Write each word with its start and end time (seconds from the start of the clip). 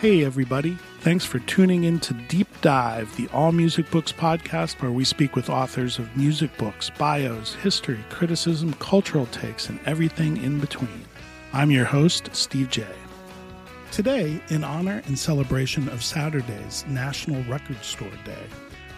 Hey, 0.00 0.24
everybody. 0.24 0.78
Thanks 1.00 1.26
for 1.26 1.40
tuning 1.40 1.84
in 1.84 2.00
to 2.00 2.14
Deep 2.14 2.48
Dive, 2.62 3.14
the 3.16 3.28
All 3.34 3.52
Music 3.52 3.90
Books 3.90 4.12
podcast, 4.12 4.80
where 4.80 4.90
we 4.90 5.04
speak 5.04 5.36
with 5.36 5.50
authors 5.50 5.98
of 5.98 6.16
music 6.16 6.56
books, 6.56 6.88
bios, 6.88 7.52
history, 7.56 8.02
criticism, 8.08 8.72
cultural 8.78 9.26
takes, 9.26 9.68
and 9.68 9.78
everything 9.84 10.42
in 10.42 10.58
between. 10.58 11.04
I'm 11.52 11.70
your 11.70 11.84
host, 11.84 12.30
Steve 12.32 12.70
J. 12.70 12.86
Today, 13.92 14.40
in 14.48 14.64
honor 14.64 15.02
and 15.04 15.18
celebration 15.18 15.86
of 15.90 16.02
Saturday's 16.02 16.82
National 16.88 17.42
Record 17.42 17.84
Store 17.84 18.08
Day, 18.24 18.46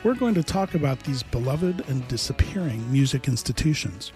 we're 0.05 0.15
going 0.15 0.35
to 0.35 0.45
talk 0.45 0.77
about 0.77 1.01
these 1.01 1.25
beloved 1.25 1.83
and 1.89 2.07
disappearing 2.07 2.93
music 2.93 3.27
institutions. 3.27 4.13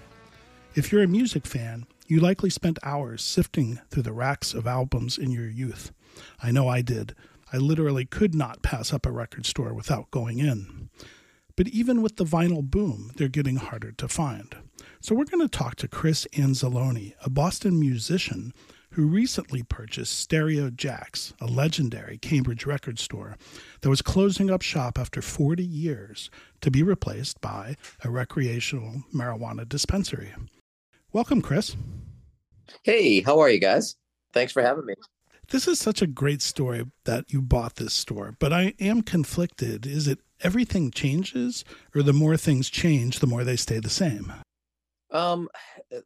If 0.76 0.92
you're 0.92 1.02
a 1.02 1.08
music 1.08 1.46
fan, 1.46 1.88
you 2.06 2.20
likely 2.20 2.50
spent 2.50 2.78
hours 2.84 3.24
sifting 3.24 3.80
through 3.90 4.04
the 4.04 4.12
racks 4.12 4.54
of 4.54 4.68
albums 4.68 5.18
in 5.18 5.32
your 5.32 5.48
youth. 5.48 5.90
I 6.42 6.50
know 6.50 6.68
I 6.68 6.82
did. 6.82 7.14
I 7.52 7.58
literally 7.58 8.04
could 8.04 8.34
not 8.34 8.62
pass 8.62 8.92
up 8.92 9.06
a 9.06 9.12
record 9.12 9.46
store 9.46 9.72
without 9.72 10.10
going 10.10 10.38
in. 10.38 10.90
But 11.56 11.68
even 11.68 12.02
with 12.02 12.16
the 12.16 12.24
vinyl 12.24 12.62
boom, 12.62 13.12
they're 13.16 13.28
getting 13.28 13.56
harder 13.56 13.92
to 13.92 14.08
find. 14.08 14.54
So 15.00 15.14
we're 15.14 15.24
going 15.24 15.46
to 15.46 15.58
talk 15.58 15.76
to 15.76 15.88
Chris 15.88 16.26
Anzalone, 16.34 17.14
a 17.24 17.30
Boston 17.30 17.80
musician 17.80 18.52
who 18.90 19.06
recently 19.06 19.62
purchased 19.62 20.18
Stereo 20.18 20.70
Jacks, 20.70 21.34
a 21.40 21.46
legendary 21.46 22.18
Cambridge 22.18 22.66
record 22.66 22.98
store 22.98 23.36
that 23.82 23.90
was 23.90 24.02
closing 24.02 24.50
up 24.50 24.62
shop 24.62 24.98
after 24.98 25.20
40 25.20 25.62
years 25.64 26.30
to 26.62 26.70
be 26.70 26.82
replaced 26.82 27.40
by 27.40 27.76
a 28.02 28.10
recreational 28.10 29.02
marijuana 29.14 29.68
dispensary. 29.68 30.34
Welcome, 31.12 31.42
Chris. 31.42 31.76
Hey, 32.82 33.20
how 33.20 33.38
are 33.38 33.50
you 33.50 33.60
guys? 33.60 33.96
Thanks 34.32 34.52
for 34.52 34.62
having 34.62 34.86
me. 34.86 34.94
This 35.48 35.68
is 35.68 35.78
such 35.78 36.02
a 36.02 36.08
great 36.08 36.42
story 36.42 36.86
that 37.04 37.32
you 37.32 37.40
bought 37.40 37.76
this 37.76 37.94
store, 37.94 38.34
but 38.40 38.52
I 38.52 38.74
am 38.80 39.02
conflicted. 39.02 39.86
Is 39.86 40.08
it 40.08 40.18
everything 40.40 40.90
changes, 40.90 41.64
or 41.94 42.02
the 42.02 42.12
more 42.12 42.36
things 42.36 42.68
change, 42.68 43.20
the 43.20 43.28
more 43.28 43.44
they 43.44 43.56
stay 43.56 43.78
the 43.78 43.88
same? 43.88 44.32
Um, 45.12 45.48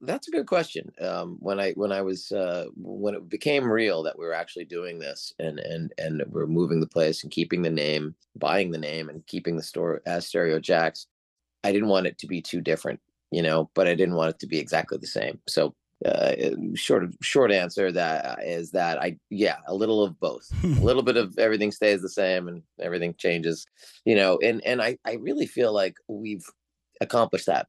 that's 0.03 0.29
a 0.29 0.31
good 0.31 0.47
question. 0.47 0.93
Um, 1.01 1.39
when 1.41 1.59
I 1.59 1.73
when 1.73 1.91
I 1.91 2.03
was 2.03 2.31
uh, 2.33 2.67
when 2.77 3.15
it 3.15 3.31
became 3.31 3.71
real 3.71 4.03
that 4.03 4.19
we 4.19 4.27
were 4.27 4.35
actually 4.35 4.67
doing 4.67 4.99
this 4.99 5.33
and 5.39 5.59
and 5.59 5.93
and 5.97 6.23
we're 6.29 6.47
moving 6.47 6.81
the 6.81 6.87
place 6.87 7.23
and 7.23 7.33
keeping 7.33 7.63
the 7.63 7.71
name, 7.71 8.15
buying 8.37 8.71
the 8.71 8.79
name, 8.79 9.09
and 9.09 9.27
keeping 9.27 9.57
the 9.57 9.63
store 9.63 10.03
as 10.05 10.27
Stereo 10.27 10.61
Jacks, 10.61 11.07
I 11.65 11.73
didn't 11.73 11.89
want 11.89 12.09
it 12.09 12.19
to 12.19 12.27
be 12.27 12.43
too 12.43 12.61
different, 12.61 13.01
you 13.31 13.43
know, 13.43 13.71
but 13.75 13.89
I 13.89 13.95
didn't 13.95 14.17
want 14.17 14.35
it 14.35 14.39
to 14.41 14.47
be 14.47 14.59
exactly 14.59 14.99
the 14.99 15.07
same. 15.07 15.41
So 15.49 15.75
uh, 16.05 16.33
short 16.75 17.05
short 17.21 17.53
answer 17.53 17.93
that 17.93 18.25
uh, 18.25 18.63
that 18.73 18.99
I 19.03 19.19
yeah 19.29 19.57
a 19.67 19.75
little 19.75 20.03
of 20.03 20.19
both. 20.19 20.51
A 20.65 20.67
little 20.67 21.03
bit 21.03 21.17
of 21.17 21.39
everything 21.39 21.73
stays 21.73 22.01
the 22.01 22.09
same 22.09 22.49
and 22.49 22.63
everything 22.81 23.15
changes 23.19 23.67
you 24.05 24.15
know 24.15 24.39
and 24.43 24.65
and 24.65 24.81
I 24.81 24.97
I 25.05 25.15
really 25.15 25.47
feel 25.47 25.73
like 25.73 25.97
we've 26.09 26.45
accomplished 27.01 27.47
that. 27.47 27.67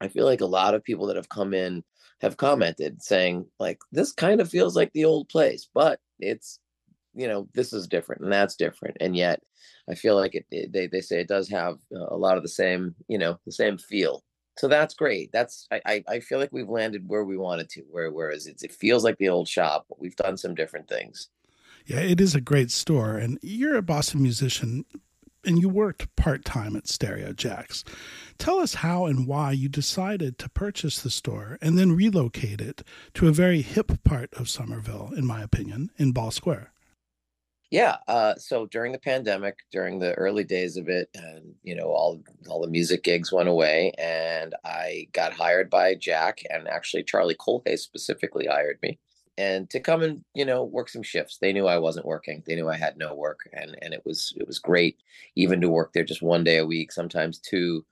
I 0.00 0.08
feel 0.08 0.26
like 0.26 0.40
a 0.40 0.46
lot 0.46 0.74
of 0.74 0.84
people 0.84 1.06
that 1.06 1.16
have 1.16 1.28
come 1.28 1.54
in 1.54 1.82
have 2.20 2.36
commented 2.36 3.02
saying 3.02 3.46
like 3.58 3.78
this 3.92 4.12
kind 4.12 4.40
of 4.40 4.48
feels 4.48 4.76
like 4.76 4.92
the 4.92 5.04
old 5.04 5.28
place 5.28 5.68
but 5.74 6.00
it's 6.18 6.60
you 7.14 7.26
know 7.26 7.48
this 7.54 7.72
is 7.72 7.88
different 7.88 8.22
and 8.22 8.32
that's 8.32 8.54
different. 8.54 8.96
And 9.00 9.16
yet 9.16 9.40
I 9.90 9.94
feel 9.94 10.14
like 10.14 10.34
it, 10.34 10.46
it 10.50 10.72
they 10.72 10.86
they 10.86 11.00
say 11.00 11.20
it 11.20 11.28
does 11.28 11.48
have 11.48 11.78
a 11.92 12.16
lot 12.16 12.36
of 12.36 12.42
the 12.42 12.48
same 12.48 12.94
you 13.08 13.18
know 13.18 13.40
the 13.44 13.52
same 13.52 13.78
feel 13.78 14.22
so 14.56 14.68
that's 14.68 14.94
great. 14.94 15.30
That's 15.32 15.68
I, 15.70 16.02
I 16.08 16.20
feel 16.20 16.38
like 16.38 16.52
we've 16.52 16.68
landed 16.68 17.08
where 17.08 17.24
we 17.24 17.36
wanted 17.36 17.68
to. 17.70 17.82
Where 17.90 18.10
whereas 18.10 18.46
it's, 18.46 18.62
it 18.62 18.72
feels 18.72 19.04
like 19.04 19.18
the 19.18 19.28
old 19.28 19.48
shop, 19.48 19.86
but 19.88 20.00
we've 20.00 20.16
done 20.16 20.36
some 20.36 20.54
different 20.54 20.88
things. 20.88 21.28
Yeah, 21.84 22.00
it 22.00 22.20
is 22.20 22.34
a 22.34 22.40
great 22.40 22.70
store, 22.70 23.16
and 23.16 23.38
you're 23.42 23.76
a 23.76 23.82
Boston 23.82 24.22
musician, 24.22 24.84
and 25.44 25.60
you 25.60 25.68
worked 25.68 26.14
part 26.16 26.44
time 26.44 26.74
at 26.74 26.88
Stereo 26.88 27.32
Jacks. 27.32 27.84
Tell 28.38 28.58
us 28.58 28.74
how 28.74 29.06
and 29.06 29.26
why 29.26 29.52
you 29.52 29.68
decided 29.68 30.38
to 30.38 30.48
purchase 30.48 31.00
the 31.00 31.10
store 31.10 31.58
and 31.62 31.78
then 31.78 31.92
relocate 31.92 32.60
it 32.60 32.82
to 33.14 33.28
a 33.28 33.32
very 33.32 33.62
hip 33.62 34.02
part 34.02 34.34
of 34.34 34.48
Somerville, 34.48 35.12
in 35.16 35.24
my 35.24 35.42
opinion, 35.42 35.90
in 35.96 36.10
Ball 36.10 36.32
Square. 36.32 36.72
Yeah. 37.70 37.96
Uh, 38.06 38.34
so 38.36 38.66
during 38.66 38.92
the 38.92 38.98
pandemic, 38.98 39.58
during 39.72 39.98
the 39.98 40.14
early 40.14 40.44
days 40.44 40.76
of 40.76 40.88
it, 40.88 41.08
and 41.14 41.54
you 41.62 41.74
know, 41.74 41.88
all 41.88 42.22
all 42.48 42.60
the 42.60 42.68
music 42.70 43.02
gigs 43.02 43.32
went 43.32 43.48
away, 43.48 43.92
and 43.98 44.54
I 44.64 45.08
got 45.12 45.32
hired 45.32 45.68
by 45.68 45.94
Jack, 45.96 46.42
and 46.50 46.68
actually 46.68 47.02
Charlie 47.02 47.34
Kohlhase 47.34 47.80
specifically 47.80 48.46
hired 48.46 48.78
me, 48.82 48.98
and 49.36 49.68
to 49.70 49.80
come 49.80 50.02
and 50.02 50.24
you 50.34 50.44
know 50.44 50.62
work 50.64 50.88
some 50.88 51.02
shifts. 51.02 51.38
They 51.40 51.52
knew 51.52 51.66
I 51.66 51.78
wasn't 51.78 52.06
working. 52.06 52.42
They 52.46 52.54
knew 52.54 52.68
I 52.68 52.76
had 52.76 52.96
no 52.98 53.14
work, 53.14 53.40
and 53.52 53.76
and 53.82 53.92
it 53.92 54.02
was 54.04 54.32
it 54.36 54.46
was 54.46 54.58
great, 54.60 54.98
even 55.34 55.60
to 55.60 55.68
work 55.68 55.92
there 55.92 56.04
just 56.04 56.22
one 56.22 56.44
day 56.44 56.58
a 56.58 56.66
week, 56.66 56.92
sometimes 56.92 57.38
two, 57.40 57.84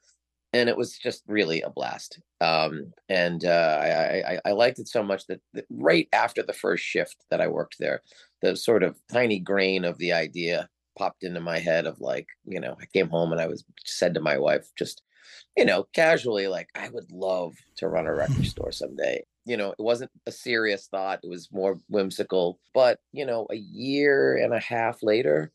and 0.54 0.68
it 0.68 0.76
was 0.76 0.96
just 0.96 1.24
really 1.26 1.62
a 1.62 1.68
blast. 1.68 2.20
Um, 2.40 2.92
and 3.08 3.44
uh, 3.44 3.78
I, 3.82 4.34
I, 4.34 4.40
I 4.46 4.52
liked 4.52 4.78
it 4.78 4.86
so 4.86 5.02
much 5.02 5.26
that, 5.26 5.40
that 5.52 5.66
right 5.68 6.08
after 6.12 6.44
the 6.44 6.52
first 6.52 6.84
shift 6.84 7.16
that 7.30 7.40
I 7.40 7.48
worked 7.48 7.76
there, 7.80 8.02
the 8.40 8.56
sort 8.56 8.84
of 8.84 8.96
tiny 9.12 9.40
grain 9.40 9.84
of 9.84 9.98
the 9.98 10.12
idea 10.12 10.68
popped 10.96 11.24
into 11.24 11.40
my 11.40 11.58
head 11.58 11.86
of 11.86 12.00
like, 12.00 12.28
you 12.44 12.60
know, 12.60 12.76
I 12.80 12.86
came 12.86 13.08
home 13.08 13.32
and 13.32 13.40
I 13.40 13.48
was 13.48 13.64
said 13.84 14.14
to 14.14 14.20
my 14.20 14.38
wife, 14.38 14.70
just, 14.78 15.02
you 15.56 15.64
know, 15.64 15.88
casually, 15.92 16.46
like, 16.46 16.68
I 16.76 16.88
would 16.88 17.10
love 17.10 17.54
to 17.78 17.88
run 17.88 18.06
a 18.06 18.14
record 18.14 18.46
store 18.46 18.70
someday. 18.70 19.24
You 19.46 19.56
know, 19.56 19.70
it 19.70 19.82
wasn't 19.82 20.12
a 20.26 20.32
serious 20.32 20.86
thought, 20.86 21.18
it 21.24 21.28
was 21.28 21.50
more 21.52 21.80
whimsical. 21.88 22.60
But, 22.72 23.00
you 23.12 23.26
know, 23.26 23.48
a 23.50 23.56
year 23.56 24.36
and 24.36 24.54
a 24.54 24.60
half 24.60 25.02
later, 25.02 25.50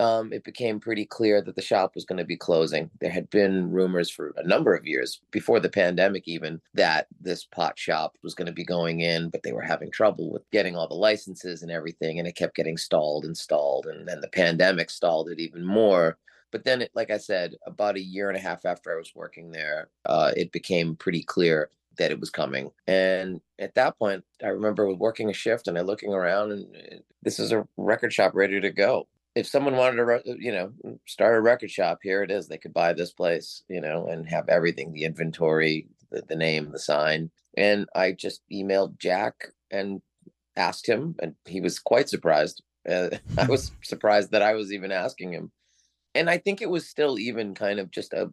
um, 0.00 0.32
it 0.32 0.44
became 0.44 0.80
pretty 0.80 1.04
clear 1.04 1.42
that 1.42 1.54
the 1.56 1.62
shop 1.62 1.94
was 1.94 2.06
going 2.06 2.16
to 2.18 2.24
be 2.24 2.36
closing. 2.36 2.90
There 3.00 3.10
had 3.10 3.28
been 3.28 3.70
rumors 3.70 4.08
for 4.08 4.32
a 4.36 4.46
number 4.46 4.74
of 4.74 4.86
years 4.86 5.20
before 5.30 5.60
the 5.60 5.68
pandemic, 5.68 6.26
even 6.26 6.60
that 6.72 7.06
this 7.20 7.44
pot 7.44 7.78
shop 7.78 8.16
was 8.22 8.34
going 8.34 8.46
to 8.46 8.52
be 8.52 8.64
going 8.64 9.00
in, 9.00 9.28
but 9.28 9.42
they 9.42 9.52
were 9.52 9.60
having 9.60 9.90
trouble 9.90 10.30
with 10.30 10.50
getting 10.50 10.74
all 10.74 10.88
the 10.88 10.94
licenses 10.94 11.62
and 11.62 11.70
everything, 11.70 12.18
and 12.18 12.26
it 12.26 12.34
kept 12.34 12.56
getting 12.56 12.78
stalled 12.78 13.26
and 13.26 13.36
stalled. 13.36 13.86
And 13.86 14.08
then 14.08 14.22
the 14.22 14.28
pandemic 14.28 14.88
stalled 14.88 15.28
it 15.28 15.38
even 15.38 15.64
more. 15.64 16.16
But 16.50 16.64
then, 16.64 16.82
it, 16.82 16.90
like 16.94 17.10
I 17.10 17.18
said, 17.18 17.54
about 17.66 17.96
a 17.96 18.02
year 18.02 18.28
and 18.28 18.36
a 18.36 18.40
half 18.40 18.64
after 18.64 18.92
I 18.92 18.96
was 18.96 19.12
working 19.14 19.52
there, 19.52 19.88
uh, 20.06 20.32
it 20.34 20.50
became 20.50 20.96
pretty 20.96 21.22
clear 21.22 21.70
that 21.98 22.10
it 22.10 22.18
was 22.18 22.30
coming. 22.30 22.70
And 22.86 23.40
at 23.58 23.74
that 23.74 23.98
point, 23.98 24.24
I 24.42 24.48
remember 24.48 24.92
working 24.94 25.28
a 25.28 25.34
shift 25.34 25.68
and 25.68 25.78
I 25.78 25.82
looking 25.82 26.12
around, 26.12 26.52
and 26.52 26.64
uh, 26.74 26.96
this 27.22 27.38
is 27.38 27.52
a 27.52 27.68
record 27.76 28.12
shop 28.12 28.32
ready 28.34 28.60
to 28.60 28.70
go 28.70 29.06
if 29.40 29.46
someone 29.46 29.74
wanted 29.74 29.96
to, 29.96 30.36
you 30.38 30.52
know, 30.52 30.70
start 31.06 31.34
a 31.34 31.40
record 31.40 31.70
shop, 31.70 32.00
here 32.02 32.22
it 32.22 32.30
is. 32.30 32.46
They 32.46 32.58
could 32.58 32.74
buy 32.74 32.92
this 32.92 33.10
place, 33.10 33.62
you 33.68 33.80
know, 33.80 34.06
and 34.06 34.28
have 34.28 34.50
everything 34.50 34.92
the 34.92 35.04
inventory, 35.04 35.88
the, 36.10 36.22
the 36.28 36.36
name, 36.36 36.70
the 36.70 36.78
sign. 36.78 37.30
And 37.56 37.88
I 37.94 38.12
just 38.12 38.42
emailed 38.52 38.98
Jack 38.98 39.46
and 39.70 40.02
asked 40.56 40.86
him, 40.86 41.16
and 41.22 41.34
he 41.46 41.62
was 41.62 41.78
quite 41.78 42.10
surprised. 42.10 42.62
Uh, 42.86 43.08
I 43.38 43.46
was 43.46 43.72
surprised 43.82 44.30
that 44.32 44.42
I 44.42 44.52
was 44.52 44.74
even 44.74 44.92
asking 44.92 45.32
him. 45.32 45.50
And 46.14 46.28
I 46.28 46.36
think 46.36 46.60
it 46.60 46.68
was 46.68 46.86
still 46.86 47.18
even 47.18 47.54
kind 47.54 47.80
of 47.80 47.90
just 47.90 48.12
a 48.12 48.30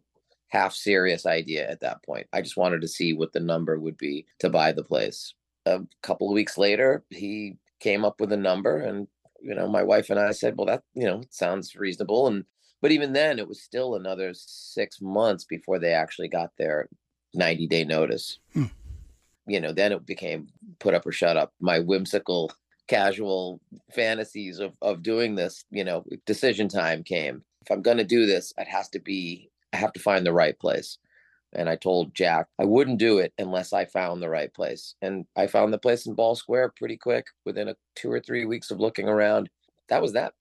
half 0.48 0.74
serious 0.74 1.24
idea 1.24 1.70
at 1.70 1.80
that 1.80 2.02
point. 2.04 2.26
I 2.34 2.42
just 2.42 2.58
wanted 2.58 2.82
to 2.82 2.88
see 2.88 3.14
what 3.14 3.32
the 3.32 3.40
number 3.40 3.78
would 3.78 3.96
be 3.96 4.26
to 4.40 4.50
buy 4.50 4.72
the 4.72 4.84
place. 4.84 5.32
A 5.64 5.80
couple 6.02 6.28
of 6.28 6.34
weeks 6.34 6.58
later, 6.58 7.02
he 7.08 7.56
came 7.80 8.04
up 8.04 8.20
with 8.20 8.32
a 8.32 8.36
number 8.36 8.78
and 8.78 9.06
you 9.40 9.54
know, 9.54 9.68
my 9.68 9.82
wife 9.82 10.10
and 10.10 10.18
I 10.18 10.32
said, 10.32 10.56
well, 10.56 10.66
that, 10.66 10.82
you 10.94 11.04
know, 11.04 11.22
sounds 11.30 11.76
reasonable. 11.76 12.26
And, 12.26 12.44
but 12.80 12.92
even 12.92 13.12
then, 13.12 13.38
it 13.38 13.48
was 13.48 13.62
still 13.62 13.94
another 13.94 14.32
six 14.34 15.00
months 15.00 15.44
before 15.44 15.78
they 15.78 15.92
actually 15.92 16.28
got 16.28 16.50
their 16.58 16.88
90 17.34 17.66
day 17.66 17.84
notice. 17.84 18.38
Hmm. 18.52 18.64
You 19.46 19.60
know, 19.60 19.72
then 19.72 19.92
it 19.92 20.06
became 20.06 20.48
put 20.78 20.94
up 20.94 21.06
or 21.06 21.12
shut 21.12 21.36
up. 21.36 21.52
My 21.60 21.78
whimsical, 21.78 22.52
casual 22.86 23.60
fantasies 23.92 24.58
of, 24.58 24.72
of 24.82 25.02
doing 25.02 25.34
this, 25.34 25.64
you 25.70 25.84
know, 25.84 26.04
decision 26.26 26.68
time 26.68 27.02
came. 27.02 27.42
If 27.62 27.70
I'm 27.70 27.82
going 27.82 27.96
to 27.98 28.04
do 28.04 28.26
this, 28.26 28.52
it 28.58 28.68
has 28.68 28.88
to 28.90 28.98
be, 28.98 29.50
I 29.72 29.76
have 29.76 29.92
to 29.94 30.00
find 30.00 30.26
the 30.26 30.32
right 30.32 30.58
place. 30.58 30.98
And 31.58 31.68
I 31.68 31.76
told 31.76 32.14
Jack 32.14 32.46
I 32.58 32.64
wouldn't 32.64 32.98
do 32.98 33.18
it 33.18 33.32
unless 33.36 33.72
I 33.72 33.84
found 33.84 34.22
the 34.22 34.30
right 34.30 34.52
place. 34.54 34.94
And 35.02 35.26
I 35.36 35.48
found 35.48 35.72
the 35.72 35.78
place 35.78 36.06
in 36.06 36.14
Ball 36.14 36.36
Square 36.36 36.72
pretty 36.76 36.96
quick 36.96 37.26
within 37.44 37.68
a 37.68 37.76
two 37.96 38.10
or 38.10 38.20
three 38.20 38.44
weeks 38.44 38.70
of 38.70 38.80
looking 38.80 39.08
around. 39.08 39.50
That 39.88 40.00
was 40.00 40.12
that. 40.12 40.32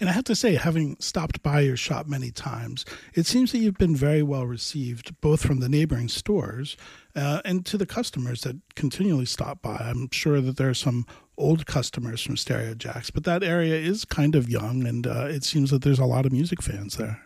And 0.00 0.08
I 0.08 0.12
have 0.12 0.24
to 0.24 0.34
say, 0.34 0.54
having 0.54 0.96
stopped 0.98 1.42
by 1.42 1.60
your 1.60 1.76
shop 1.76 2.06
many 2.06 2.30
times, 2.30 2.86
it 3.14 3.26
seems 3.26 3.52
that 3.52 3.58
you've 3.58 3.76
been 3.76 3.94
very 3.94 4.22
well 4.22 4.46
received, 4.46 5.20
both 5.20 5.42
from 5.42 5.60
the 5.60 5.68
neighboring 5.68 6.08
stores 6.08 6.78
uh, 7.14 7.42
and 7.44 7.66
to 7.66 7.76
the 7.76 7.84
customers 7.84 8.40
that 8.40 8.56
continually 8.74 9.26
stop 9.26 9.60
by. 9.60 9.76
I'm 9.76 10.08
sure 10.10 10.40
that 10.40 10.56
there 10.56 10.70
are 10.70 10.74
some 10.74 11.06
old 11.36 11.66
customers 11.66 12.22
from 12.22 12.38
Stereo 12.38 12.74
Jacks, 12.74 13.10
but 13.10 13.24
that 13.24 13.42
area 13.42 13.74
is 13.74 14.06
kind 14.06 14.34
of 14.34 14.48
young, 14.48 14.86
and 14.86 15.06
uh, 15.06 15.26
it 15.26 15.44
seems 15.44 15.70
that 15.70 15.82
there's 15.82 15.98
a 15.98 16.06
lot 16.06 16.24
of 16.24 16.32
music 16.32 16.62
fans 16.62 16.96
there. 16.96 17.20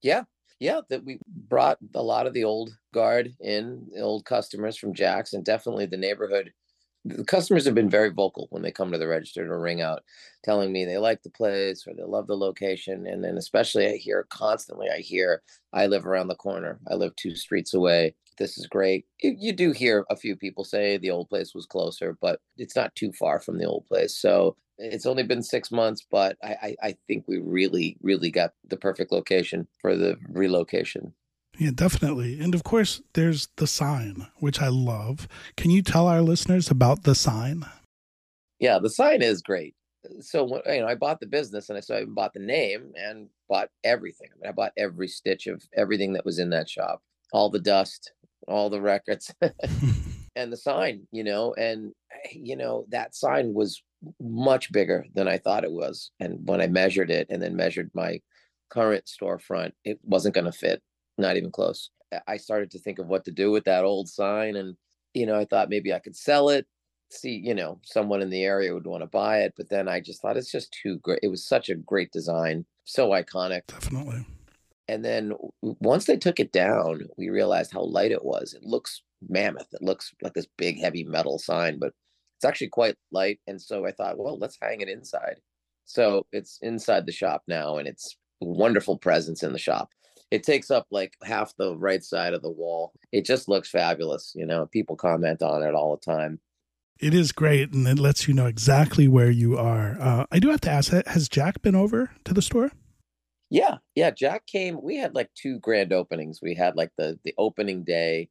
Yeah, 0.00 0.24
yeah, 0.60 0.80
that 0.90 1.04
we 1.04 1.18
brought 1.26 1.78
a 1.94 2.02
lot 2.02 2.26
of 2.26 2.34
the 2.34 2.44
old 2.44 2.70
guard 2.94 3.34
in, 3.40 3.88
the 3.92 4.00
old 4.00 4.24
customers 4.24 4.76
from 4.76 4.94
Jack's, 4.94 5.32
and 5.32 5.44
definitely 5.44 5.86
the 5.86 5.96
neighborhood 5.96 6.52
the 7.04 7.24
customers 7.24 7.64
have 7.64 7.74
been 7.74 7.90
very 7.90 8.10
vocal 8.10 8.46
when 8.50 8.62
they 8.62 8.70
come 8.70 8.92
to 8.92 8.98
the 8.98 9.08
register 9.08 9.46
to 9.46 9.56
ring 9.56 9.80
out, 9.80 10.02
telling 10.44 10.70
me 10.70 10.84
they 10.84 10.98
like 10.98 11.22
the 11.22 11.30
place 11.30 11.86
or 11.86 11.94
they 11.94 12.02
love 12.04 12.26
the 12.26 12.36
location. 12.36 13.06
And 13.06 13.24
then 13.24 13.36
especially 13.38 13.86
I 13.86 13.96
hear 13.96 14.26
constantly, 14.28 14.88
I 14.90 14.98
hear 14.98 15.42
I 15.72 15.86
live 15.86 16.06
around 16.06 16.28
the 16.28 16.34
corner. 16.34 16.78
I 16.90 16.94
live 16.94 17.16
two 17.16 17.34
streets 17.34 17.74
away. 17.74 18.14
This 18.38 18.58
is 18.58 18.66
great. 18.66 19.06
You 19.20 19.52
do 19.52 19.72
hear 19.72 20.04
a 20.10 20.16
few 20.16 20.36
people 20.36 20.64
say 20.64 20.96
the 20.96 21.10
old 21.10 21.28
place 21.28 21.54
was 21.54 21.66
closer, 21.66 22.16
but 22.20 22.40
it's 22.56 22.76
not 22.76 22.94
too 22.94 23.12
far 23.12 23.40
from 23.40 23.58
the 23.58 23.66
old 23.66 23.86
place. 23.86 24.16
So 24.16 24.56
it's 24.80 25.06
only 25.06 25.22
been 25.22 25.42
six 25.42 25.70
months, 25.70 26.04
but 26.10 26.36
I, 26.42 26.56
I, 26.62 26.76
I 26.82 26.96
think 27.06 27.24
we 27.28 27.38
really, 27.38 27.96
really 28.02 28.30
got 28.30 28.52
the 28.66 28.76
perfect 28.76 29.12
location 29.12 29.68
for 29.80 29.96
the 29.96 30.16
relocation. 30.28 31.12
Yeah, 31.58 31.70
definitely. 31.74 32.40
And 32.40 32.54
of 32.54 32.64
course, 32.64 33.02
there's 33.12 33.48
the 33.56 33.66
sign, 33.66 34.26
which 34.38 34.62
I 34.62 34.68
love. 34.68 35.28
Can 35.56 35.70
you 35.70 35.82
tell 35.82 36.06
our 36.06 36.22
listeners 36.22 36.70
about 36.70 37.02
the 37.02 37.14
sign? 37.14 37.66
Yeah, 38.58 38.78
the 38.78 38.90
sign 38.90 39.22
is 39.22 39.42
great. 39.42 39.74
So 40.20 40.62
you 40.66 40.80
know, 40.80 40.86
I 40.86 40.94
bought 40.94 41.20
the 41.20 41.26
business, 41.26 41.68
and 41.68 41.76
I 41.76 41.82
so 41.82 41.96
I 41.96 42.04
bought 42.06 42.32
the 42.32 42.40
name 42.40 42.92
and 42.96 43.28
bought 43.50 43.68
everything. 43.84 44.28
I 44.32 44.36
mean, 44.40 44.48
I 44.48 44.52
bought 44.52 44.72
every 44.78 45.08
stitch 45.08 45.46
of 45.46 45.62
everything 45.76 46.14
that 46.14 46.24
was 46.24 46.38
in 46.38 46.48
that 46.50 46.70
shop, 46.70 47.02
all 47.34 47.50
the 47.50 47.60
dust, 47.60 48.12
all 48.48 48.70
the 48.70 48.80
records, 48.80 49.30
and 50.36 50.50
the 50.50 50.56
sign. 50.56 51.06
You 51.12 51.24
know, 51.24 51.52
and 51.54 51.92
you 52.32 52.56
know 52.56 52.86
that 52.88 53.14
sign 53.14 53.52
was 53.52 53.82
much 54.20 54.72
bigger 54.72 55.04
than 55.14 55.28
I 55.28 55.38
thought 55.38 55.64
it 55.64 55.72
was. 55.72 56.10
And 56.20 56.38
when 56.48 56.60
I 56.60 56.66
measured 56.66 57.10
it, 57.10 57.26
and 57.30 57.42
then 57.42 57.56
measured 57.56 57.90
my 57.94 58.20
current 58.70 59.04
storefront, 59.06 59.72
it 59.84 59.98
wasn't 60.02 60.34
going 60.34 60.46
to 60.46 60.52
fit 60.52 60.82
not 61.18 61.36
even 61.36 61.50
close. 61.50 61.90
I 62.26 62.38
started 62.38 62.70
to 62.72 62.78
think 62.78 62.98
of 62.98 63.06
what 63.06 63.24
to 63.26 63.30
do 63.30 63.50
with 63.50 63.64
that 63.64 63.84
old 63.84 64.08
sign. 64.08 64.56
And, 64.56 64.76
you 65.14 65.26
know, 65.26 65.38
I 65.38 65.44
thought 65.44 65.68
maybe 65.68 65.92
I 65.92 65.98
could 65.98 66.16
sell 66.16 66.48
it, 66.48 66.66
see, 67.10 67.40
you 67.44 67.54
know, 67.54 67.78
someone 67.84 68.22
in 68.22 68.30
the 68.30 68.42
area 68.42 68.72
would 68.74 68.86
want 68.86 69.02
to 69.02 69.06
buy 69.06 69.40
it. 69.40 69.54
But 69.56 69.68
then 69.68 69.88
I 69.88 70.00
just 70.00 70.22
thought 70.22 70.36
it's 70.36 70.50
just 70.50 70.76
too 70.82 70.98
great. 70.98 71.20
It 71.22 71.28
was 71.28 71.46
such 71.46 71.68
a 71.68 71.74
great 71.74 72.10
design, 72.10 72.64
so 72.84 73.10
iconic. 73.10 73.62
Definitely. 73.66 74.26
And 74.88 75.04
then 75.04 75.34
once 75.60 76.06
they 76.06 76.16
took 76.16 76.40
it 76.40 76.50
down, 76.50 77.02
we 77.16 77.28
realized 77.28 77.72
how 77.72 77.82
light 77.82 78.10
it 78.10 78.24
was. 78.24 78.54
It 78.54 78.64
looks 78.64 79.02
mammoth. 79.28 79.68
It 79.72 79.82
looks 79.82 80.12
like 80.20 80.34
this 80.34 80.48
big, 80.56 80.80
heavy 80.80 81.04
metal 81.04 81.38
sign, 81.38 81.78
but 81.78 81.92
it's 82.40 82.44
actually 82.46 82.68
quite 82.68 82.96
light. 83.12 83.38
And 83.46 83.60
so 83.60 83.86
I 83.86 83.92
thought, 83.92 84.18
well, 84.18 84.38
let's 84.38 84.58
hang 84.60 84.80
it 84.80 84.88
inside. 84.88 85.36
So 85.84 86.26
it's 86.32 86.58
inside 86.62 87.06
the 87.06 87.12
shop 87.12 87.42
now, 87.46 87.76
and 87.76 87.86
it's 87.86 88.16
wonderful 88.40 88.96
presence 88.96 89.42
in 89.42 89.52
the 89.52 89.58
shop 89.58 89.90
it 90.30 90.44
takes 90.44 90.70
up 90.70 90.86
like 90.90 91.16
half 91.24 91.56
the 91.56 91.76
right 91.76 92.02
side 92.02 92.34
of 92.34 92.42
the 92.42 92.50
wall. 92.50 92.92
It 93.12 93.24
just 93.24 93.48
looks 93.48 93.68
fabulous. 93.68 94.32
You 94.34 94.46
know, 94.46 94.66
people 94.66 94.96
comment 94.96 95.42
on 95.42 95.62
it 95.62 95.74
all 95.74 95.96
the 95.96 96.12
time. 96.12 96.40
It 97.00 97.14
is 97.14 97.32
great, 97.32 97.72
and 97.72 97.88
it 97.88 97.98
lets 97.98 98.28
you 98.28 98.34
know 98.34 98.46
exactly 98.46 99.08
where 99.08 99.30
you 99.30 99.56
are. 99.56 99.96
Uh, 99.98 100.26
I 100.30 100.38
do 100.38 100.50
have 100.50 100.60
to 100.62 100.70
ask: 100.70 100.92
Has 101.06 101.28
Jack 101.28 101.62
been 101.62 101.74
over 101.74 102.10
to 102.24 102.34
the 102.34 102.42
store? 102.42 102.70
Yeah, 103.48 103.78
yeah. 103.94 104.10
Jack 104.10 104.46
came. 104.46 104.80
We 104.82 104.96
had 104.96 105.14
like 105.14 105.30
two 105.34 105.58
grand 105.58 105.92
openings. 105.92 106.40
We 106.42 106.54
had 106.54 106.76
like 106.76 106.92
the 106.98 107.18
the 107.24 107.34
opening 107.38 107.84
day, 107.84 108.28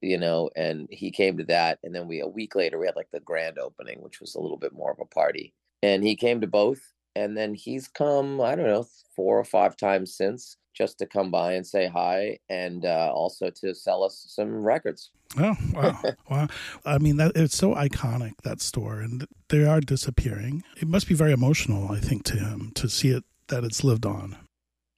you 0.00 0.18
know, 0.18 0.50
and 0.56 0.86
he 0.90 1.10
came 1.10 1.36
to 1.38 1.44
that, 1.44 1.78
and 1.82 1.94
then 1.94 2.08
we 2.08 2.20
a 2.20 2.26
week 2.26 2.54
later 2.54 2.78
we 2.78 2.86
had 2.86 2.96
like 2.96 3.10
the 3.12 3.20
grand 3.20 3.58
opening, 3.58 4.00
which 4.00 4.20
was 4.20 4.34
a 4.34 4.40
little 4.40 4.56
bit 4.56 4.72
more 4.72 4.90
of 4.90 5.00
a 5.00 5.04
party. 5.04 5.52
And 5.82 6.02
he 6.02 6.16
came 6.16 6.40
to 6.40 6.46
both, 6.46 6.80
and 7.14 7.36
then 7.36 7.54
he's 7.54 7.88
come. 7.88 8.40
I 8.40 8.54
don't 8.54 8.66
know, 8.66 8.86
four 9.14 9.38
or 9.38 9.44
five 9.44 9.76
times 9.76 10.14
since 10.14 10.56
just 10.76 10.98
to 10.98 11.06
come 11.06 11.30
by 11.30 11.54
and 11.54 11.66
say 11.66 11.88
hi 11.88 12.38
and 12.50 12.84
uh, 12.84 13.10
also 13.12 13.48
to 13.48 13.74
sell 13.74 14.04
us 14.04 14.26
some 14.28 14.62
records. 14.62 15.10
Oh, 15.38 15.56
wow. 15.72 16.02
wow. 16.30 16.48
I 16.84 16.98
mean, 16.98 17.16
that 17.16 17.32
it's 17.34 17.56
so 17.56 17.74
iconic, 17.74 18.34
that 18.44 18.60
store, 18.60 19.00
and 19.00 19.26
they 19.48 19.64
are 19.64 19.80
disappearing. 19.80 20.62
It 20.80 20.86
must 20.86 21.08
be 21.08 21.14
very 21.14 21.32
emotional, 21.32 21.90
I 21.90 21.98
think, 21.98 22.24
to 22.24 22.36
him 22.36 22.72
to 22.74 22.88
see 22.88 23.08
it 23.08 23.24
that 23.48 23.64
it's 23.64 23.82
lived 23.82 24.04
on. 24.04 24.36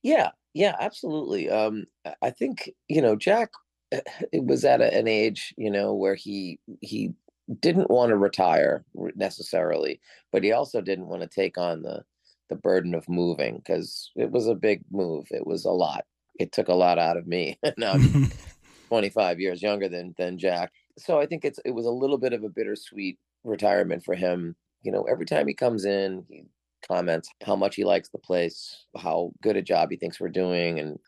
Yeah, 0.03 0.31
yeah, 0.53 0.75
absolutely. 0.81 1.49
Um, 1.49 1.87
I 2.23 2.31
think, 2.31 2.71
you 2.89 3.01
know, 3.01 3.15
Jack 3.15 3.51
it 4.33 4.45
was 4.45 4.65
at 4.65 4.81
a, 4.81 4.93
an 4.95 5.09
age, 5.09 5.55
you 5.57 5.71
know, 5.71 5.95
where 5.95 6.15
he 6.15 6.59
he 6.81 7.13
didn't 7.61 7.91
want 7.91 8.11
to 8.11 8.17
retire 8.17 8.85
necessarily, 9.15 10.01
but 10.33 10.45
he 10.45 10.53
also 10.53 10.81
didn't 10.81 11.07
want 11.09 11.23
to 11.23 11.29
take 11.29 11.57
on 11.59 11.83
the 11.83 12.05
the 12.49 12.57
burden 12.57 12.95
of 12.95 13.09
moving 13.09 13.57
because 13.57 14.11
it 14.17 14.31
was 14.31 14.47
a 14.47 14.55
big 14.55 14.83
move. 14.91 15.27
It 15.31 15.47
was 15.47 15.65
a 15.65 15.71
lot. 15.71 16.05
It 16.39 16.53
took 16.53 16.69
a 16.69 16.75
lot 16.75 16.99
out 16.99 17.17
of 17.17 17.27
me. 17.27 17.59
now 17.77 17.93
I'm 17.93 18.31
25 18.89 19.41
years 19.41 19.63
younger 19.63 19.89
than 19.89 20.15
than 20.19 20.39
Jack. 20.39 20.73
So 20.99 21.21
I 21.21 21.27
think 21.27 21.45
it's 21.45 21.61
it 21.65 21.71
was 21.71 21.87
a 21.87 21.91
little 21.91 22.19
bit 22.19 22.33
of 22.33 22.45
a 22.45 22.49
bittersweet 22.49 23.19
retirement 23.45 24.05
for 24.05 24.15
him. 24.15 24.57
You 24.83 24.93
know, 24.93 25.03
every 25.05 25.27
time 25.27 25.47
he 25.49 25.55
comes 25.55 25.85
in, 25.85 26.25
he 26.29 26.45
comments 26.87 27.29
how 27.45 27.57
much 27.57 27.77
he 27.77 27.85
likes 27.85 28.09
the 28.09 28.19
place, 28.19 28.87
how 28.97 29.33
good 29.43 29.57
a 29.57 29.63
job 29.63 29.91
he 29.91 29.97
thinks 29.97 30.21
we're 30.21 30.29
doing 30.29 30.79
and 30.79 30.99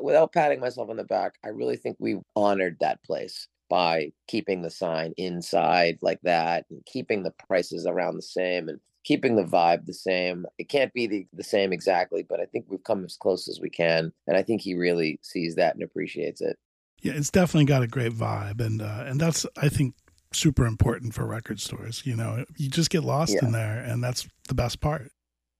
without 0.00 0.32
patting 0.32 0.60
myself 0.60 0.90
on 0.90 0.96
the 0.96 1.04
back, 1.04 1.34
I 1.44 1.48
really 1.48 1.76
think 1.76 1.96
we 1.98 2.20
honored 2.36 2.76
that 2.80 3.02
place 3.02 3.48
by 3.70 4.12
keeping 4.28 4.62
the 4.62 4.70
sign 4.70 5.14
inside 5.16 5.98
like 6.02 6.20
that 6.22 6.66
and 6.70 6.84
keeping 6.86 7.22
the 7.22 7.32
prices 7.46 7.86
around 7.86 8.16
the 8.16 8.22
same 8.22 8.68
and 8.68 8.78
keeping 9.04 9.36
the 9.36 9.44
vibe 9.44 9.86
the 9.86 9.94
same. 9.94 10.46
It 10.58 10.68
can't 10.68 10.92
be 10.92 11.06
the, 11.06 11.26
the 11.32 11.44
same 11.44 11.72
exactly, 11.72 12.22
but 12.22 12.40
I 12.40 12.46
think 12.46 12.66
we've 12.68 12.84
come 12.84 13.04
as 13.04 13.16
close 13.16 13.48
as 13.48 13.60
we 13.60 13.70
can. 13.70 14.12
And 14.26 14.36
I 14.36 14.42
think 14.42 14.60
he 14.60 14.74
really 14.74 15.18
sees 15.22 15.54
that 15.56 15.74
and 15.74 15.82
appreciates 15.82 16.40
it. 16.40 16.58
Yeah, 17.02 17.12
it's 17.14 17.30
definitely 17.30 17.66
got 17.66 17.82
a 17.82 17.86
great 17.86 18.12
vibe. 18.12 18.60
And, 18.60 18.80
uh, 18.80 19.04
and 19.06 19.20
that's, 19.20 19.44
I 19.56 19.68
think, 19.68 19.94
super 20.32 20.66
important 20.66 21.14
for 21.14 21.26
record 21.26 21.60
stores. 21.60 22.02
You 22.04 22.16
know, 22.16 22.44
you 22.56 22.68
just 22.68 22.90
get 22.90 23.04
lost 23.04 23.34
yeah. 23.34 23.46
in 23.46 23.52
there, 23.52 23.78
and 23.80 24.02
that's 24.02 24.26
the 24.48 24.54
best 24.54 24.80
part. 24.80 25.10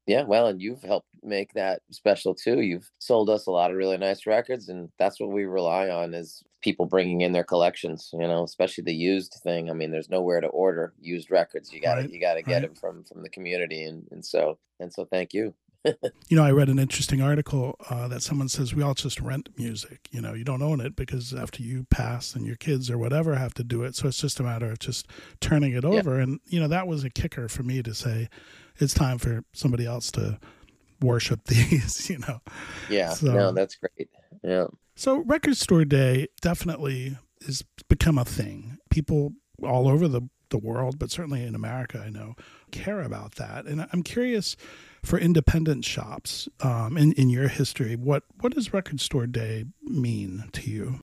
Yeah, 0.06 0.24
well, 0.24 0.48
and 0.48 0.60
you've 0.60 0.82
helped 0.82 1.08
make 1.22 1.54
that 1.54 1.80
special 1.90 2.34
too. 2.34 2.60
You've 2.60 2.90
sold 2.98 3.30
us 3.30 3.46
a 3.46 3.50
lot 3.50 3.70
of 3.70 3.76
really 3.76 3.96
nice 3.96 4.26
records, 4.26 4.68
and 4.68 4.90
that's 4.98 5.18
what 5.18 5.30
we 5.30 5.44
rely 5.44 5.88
on 5.88 6.12
is 6.12 6.42
people 6.62 6.84
bringing 6.84 7.22
in 7.22 7.32
their 7.32 7.44
collections. 7.44 8.10
You 8.12 8.20
know, 8.20 8.44
especially 8.44 8.84
the 8.84 8.94
used 8.94 9.40
thing. 9.42 9.70
I 9.70 9.72
mean, 9.72 9.90
there's 9.90 10.10
nowhere 10.10 10.40
to 10.42 10.48
order 10.48 10.92
used 11.00 11.30
records. 11.30 11.72
You 11.72 11.80
got 11.80 11.94
to 11.94 12.00
right, 12.02 12.10
you 12.10 12.20
got 12.20 12.34
to 12.34 12.42
get 12.42 12.52
right. 12.52 12.62
them 12.62 12.74
from 12.74 13.04
from 13.04 13.22
the 13.22 13.30
community, 13.30 13.84
and 13.84 14.06
and 14.10 14.24
so 14.24 14.58
and 14.78 14.92
so. 14.92 15.06
Thank 15.06 15.32
you. 15.32 15.54
you 16.28 16.36
know, 16.36 16.44
I 16.44 16.50
read 16.50 16.68
an 16.68 16.78
interesting 16.78 17.20
article 17.20 17.76
uh, 17.90 18.08
that 18.08 18.22
someone 18.22 18.48
says 18.48 18.74
we 18.74 18.82
all 18.82 18.94
just 18.94 19.20
rent 19.20 19.50
music. 19.58 20.08
You 20.10 20.20
know, 20.20 20.32
you 20.32 20.44
don't 20.44 20.62
own 20.62 20.80
it 20.80 20.96
because 20.96 21.34
after 21.34 21.62
you 21.62 21.84
pass 21.90 22.34
and 22.34 22.46
your 22.46 22.56
kids 22.56 22.90
or 22.90 22.96
whatever 22.96 23.34
have 23.34 23.54
to 23.54 23.64
do 23.64 23.82
it. 23.82 23.94
So 23.94 24.08
it's 24.08 24.20
just 24.20 24.40
a 24.40 24.42
matter 24.42 24.70
of 24.70 24.78
just 24.78 25.06
turning 25.40 25.74
it 25.74 25.84
over. 25.84 26.16
Yeah. 26.16 26.22
And, 26.22 26.40
you 26.46 26.58
know, 26.58 26.68
that 26.68 26.86
was 26.86 27.04
a 27.04 27.10
kicker 27.10 27.48
for 27.48 27.62
me 27.64 27.82
to 27.82 27.94
say 27.94 28.30
it's 28.76 28.94
time 28.94 29.18
for 29.18 29.44
somebody 29.52 29.86
else 29.86 30.10
to 30.12 30.38
worship 31.00 31.44
these, 31.46 32.08
you 32.08 32.18
know. 32.18 32.40
Yeah. 32.88 33.10
So, 33.10 33.32
no, 33.32 33.52
that's 33.52 33.76
great. 33.76 34.08
Yeah. 34.42 34.66
So 34.96 35.18
record 35.18 35.56
store 35.56 35.84
day 35.84 36.28
definitely 36.40 37.18
has 37.46 37.62
become 37.88 38.18
a 38.18 38.24
thing. 38.24 38.78
People 38.90 39.32
all 39.62 39.88
over 39.88 40.06
the, 40.08 40.22
the 40.50 40.58
world, 40.58 40.98
but 40.98 41.10
certainly 41.10 41.42
in 41.42 41.54
America, 41.54 42.02
I 42.04 42.10
know, 42.10 42.34
care 42.70 43.00
about 43.00 43.36
that. 43.36 43.66
And 43.66 43.86
I'm 43.92 44.02
curious 44.02 44.56
for 45.02 45.18
independent 45.18 45.84
shops 45.84 46.48
um, 46.60 46.96
in, 46.96 47.12
in 47.12 47.28
your 47.28 47.48
history, 47.48 47.96
what, 47.96 48.24
what 48.40 48.54
does 48.54 48.72
record 48.72 49.00
store 49.00 49.26
day 49.26 49.64
mean 49.82 50.44
to 50.52 50.70
you? 50.70 51.00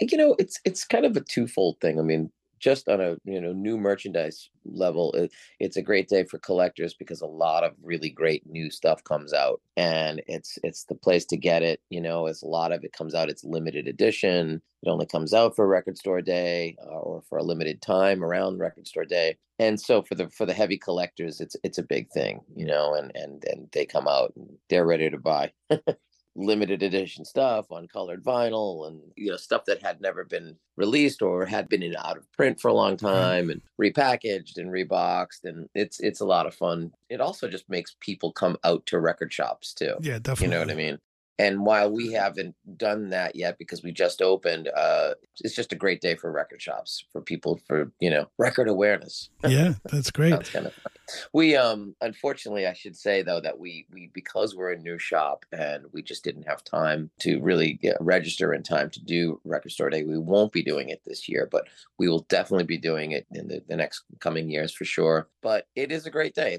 You 0.00 0.16
know, 0.16 0.36
it's 0.38 0.60
it's 0.64 0.84
kind 0.84 1.04
of 1.04 1.16
a 1.16 1.20
twofold 1.20 1.80
thing. 1.80 1.98
I 1.98 2.02
mean, 2.02 2.30
just 2.58 2.88
on 2.88 3.00
a 3.00 3.16
you 3.24 3.40
know 3.40 3.52
new 3.52 3.78
merchandise 3.78 4.50
level 4.64 5.12
it, 5.12 5.32
it's 5.60 5.76
a 5.76 5.82
great 5.82 6.08
day 6.08 6.24
for 6.24 6.38
collectors 6.38 6.94
because 6.94 7.20
a 7.20 7.26
lot 7.26 7.64
of 7.64 7.72
really 7.82 8.10
great 8.10 8.46
new 8.46 8.70
stuff 8.70 9.02
comes 9.04 9.32
out 9.32 9.60
and 9.76 10.22
it's 10.26 10.58
it's 10.62 10.84
the 10.84 10.94
place 10.94 11.24
to 11.24 11.36
get 11.36 11.62
it 11.62 11.80
you 11.90 12.00
know 12.00 12.26
as 12.26 12.42
a 12.42 12.46
lot 12.46 12.72
of 12.72 12.84
it 12.84 12.92
comes 12.92 13.14
out 13.14 13.30
it's 13.30 13.44
limited 13.44 13.86
edition 13.88 14.60
it 14.82 14.88
only 14.88 15.06
comes 15.06 15.34
out 15.34 15.56
for 15.56 15.66
record 15.66 15.98
store 15.98 16.22
day 16.22 16.76
uh, 16.86 16.98
or 16.98 17.22
for 17.22 17.38
a 17.38 17.42
limited 17.42 17.80
time 17.82 18.22
around 18.22 18.58
record 18.58 18.86
store 18.86 19.04
day 19.04 19.36
and 19.58 19.80
so 19.80 20.02
for 20.02 20.14
the 20.14 20.28
for 20.30 20.46
the 20.46 20.54
heavy 20.54 20.78
collectors 20.78 21.40
it's 21.40 21.56
it's 21.64 21.78
a 21.78 21.82
big 21.82 22.10
thing 22.10 22.40
you 22.54 22.66
know 22.66 22.94
and 22.94 23.12
and 23.14 23.44
and 23.44 23.68
they 23.72 23.84
come 23.86 24.08
out 24.08 24.32
and 24.36 24.48
they're 24.68 24.86
ready 24.86 25.08
to 25.10 25.18
buy 25.18 25.50
limited 26.38 26.82
edition 26.82 27.24
stuff 27.24 27.66
on 27.70 27.88
colored 27.88 28.22
vinyl 28.22 28.86
and 28.86 29.00
you 29.16 29.30
know 29.30 29.36
stuff 29.36 29.64
that 29.66 29.82
had 29.82 30.00
never 30.00 30.24
been 30.24 30.56
released 30.76 31.20
or 31.20 31.44
had 31.44 31.68
been 31.68 31.82
in 31.82 31.96
out 31.96 32.16
of 32.16 32.30
print 32.32 32.60
for 32.60 32.68
a 32.68 32.74
long 32.74 32.96
mm-hmm. 32.96 33.06
time 33.06 33.50
and 33.50 33.60
repackaged 33.80 34.56
and 34.56 34.70
reboxed 34.70 35.44
and 35.44 35.68
it's 35.74 35.98
it's 36.00 36.20
a 36.20 36.26
lot 36.26 36.46
of 36.46 36.54
fun. 36.54 36.92
It 37.10 37.20
also 37.20 37.48
just 37.48 37.68
makes 37.68 37.96
people 38.00 38.32
come 38.32 38.56
out 38.64 38.86
to 38.86 39.00
record 39.00 39.32
shops 39.32 39.74
too. 39.74 39.94
Yeah 40.00 40.18
definitely 40.18 40.46
you 40.46 40.50
know 40.50 40.60
what 40.60 40.70
i 40.70 40.74
mean 40.74 40.98
And 41.38 41.64
while 41.64 41.90
we 41.90 42.12
haven't 42.12 42.56
done 42.76 43.10
that 43.10 43.36
yet 43.36 43.58
because 43.58 43.82
we 43.82 43.92
just 43.92 44.20
opened, 44.20 44.68
uh, 44.76 45.14
it's 45.40 45.54
just 45.54 45.72
a 45.72 45.76
great 45.76 46.00
day 46.00 46.16
for 46.16 46.32
record 46.32 46.60
shops 46.60 47.04
for 47.12 47.20
people 47.20 47.60
for 47.66 47.92
you 48.00 48.10
know 48.10 48.28
record 48.38 48.68
awareness. 48.68 49.30
Yeah, 49.46 49.74
that's 49.84 50.10
great. 50.10 50.30
that's 50.30 50.50
kind 50.50 50.66
of 50.66 50.74
fun. 50.74 50.92
We 51.32 51.54
um 51.56 51.94
unfortunately 52.00 52.66
I 52.66 52.72
should 52.72 52.96
say 52.96 53.22
though 53.22 53.40
that 53.40 53.58
we 53.58 53.86
we 53.92 54.10
because 54.12 54.56
we're 54.56 54.72
a 54.72 54.78
new 54.78 54.98
shop 54.98 55.44
and 55.52 55.84
we 55.92 56.02
just 56.02 56.24
didn't 56.24 56.48
have 56.48 56.64
time 56.64 57.10
to 57.20 57.40
really 57.40 57.74
get, 57.74 57.96
register 58.00 58.52
in 58.52 58.64
time 58.64 58.90
to 58.90 59.04
do 59.04 59.40
record 59.44 59.70
store 59.70 59.90
day. 59.90 60.02
We 60.02 60.18
won't 60.18 60.52
be 60.52 60.62
doing 60.62 60.88
it 60.88 61.02
this 61.06 61.28
year, 61.28 61.48
but 61.50 61.68
we 61.98 62.08
will 62.08 62.26
definitely 62.28 62.64
be 62.64 62.78
doing 62.78 63.12
it 63.12 63.26
in 63.32 63.48
the, 63.48 63.62
the 63.68 63.76
next 63.76 64.02
coming 64.18 64.50
years 64.50 64.74
for 64.74 64.84
sure. 64.84 65.28
But 65.40 65.68
it 65.76 65.92
is 65.92 66.04
a 66.04 66.10
great 66.10 66.34
day. 66.34 66.58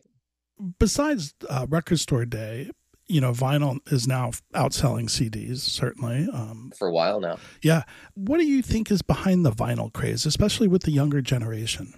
Besides 0.78 1.34
uh, 1.50 1.68
record 1.70 2.00
store 2.00 2.26
day, 2.26 2.70
you 3.10 3.20
know, 3.20 3.32
vinyl 3.32 3.80
is 3.92 4.08
now 4.08 4.32
outselling 4.54 5.10
CDs, 5.10 5.58
certainly. 5.58 6.28
Um, 6.32 6.72
For 6.78 6.88
a 6.88 6.92
while 6.94 7.20
now. 7.20 7.40
Yeah. 7.62 7.84
What 8.14 8.38
do 8.38 8.46
you 8.46 8.62
think 8.62 8.92
is 8.92 9.02
behind 9.02 9.46
the 9.46 9.52
vinyl 9.52 9.92
craze, 9.92 10.26
especially 10.26 10.68
with 10.68 10.84
the 10.84 10.92
younger 10.92 11.22
generation? 11.22 11.96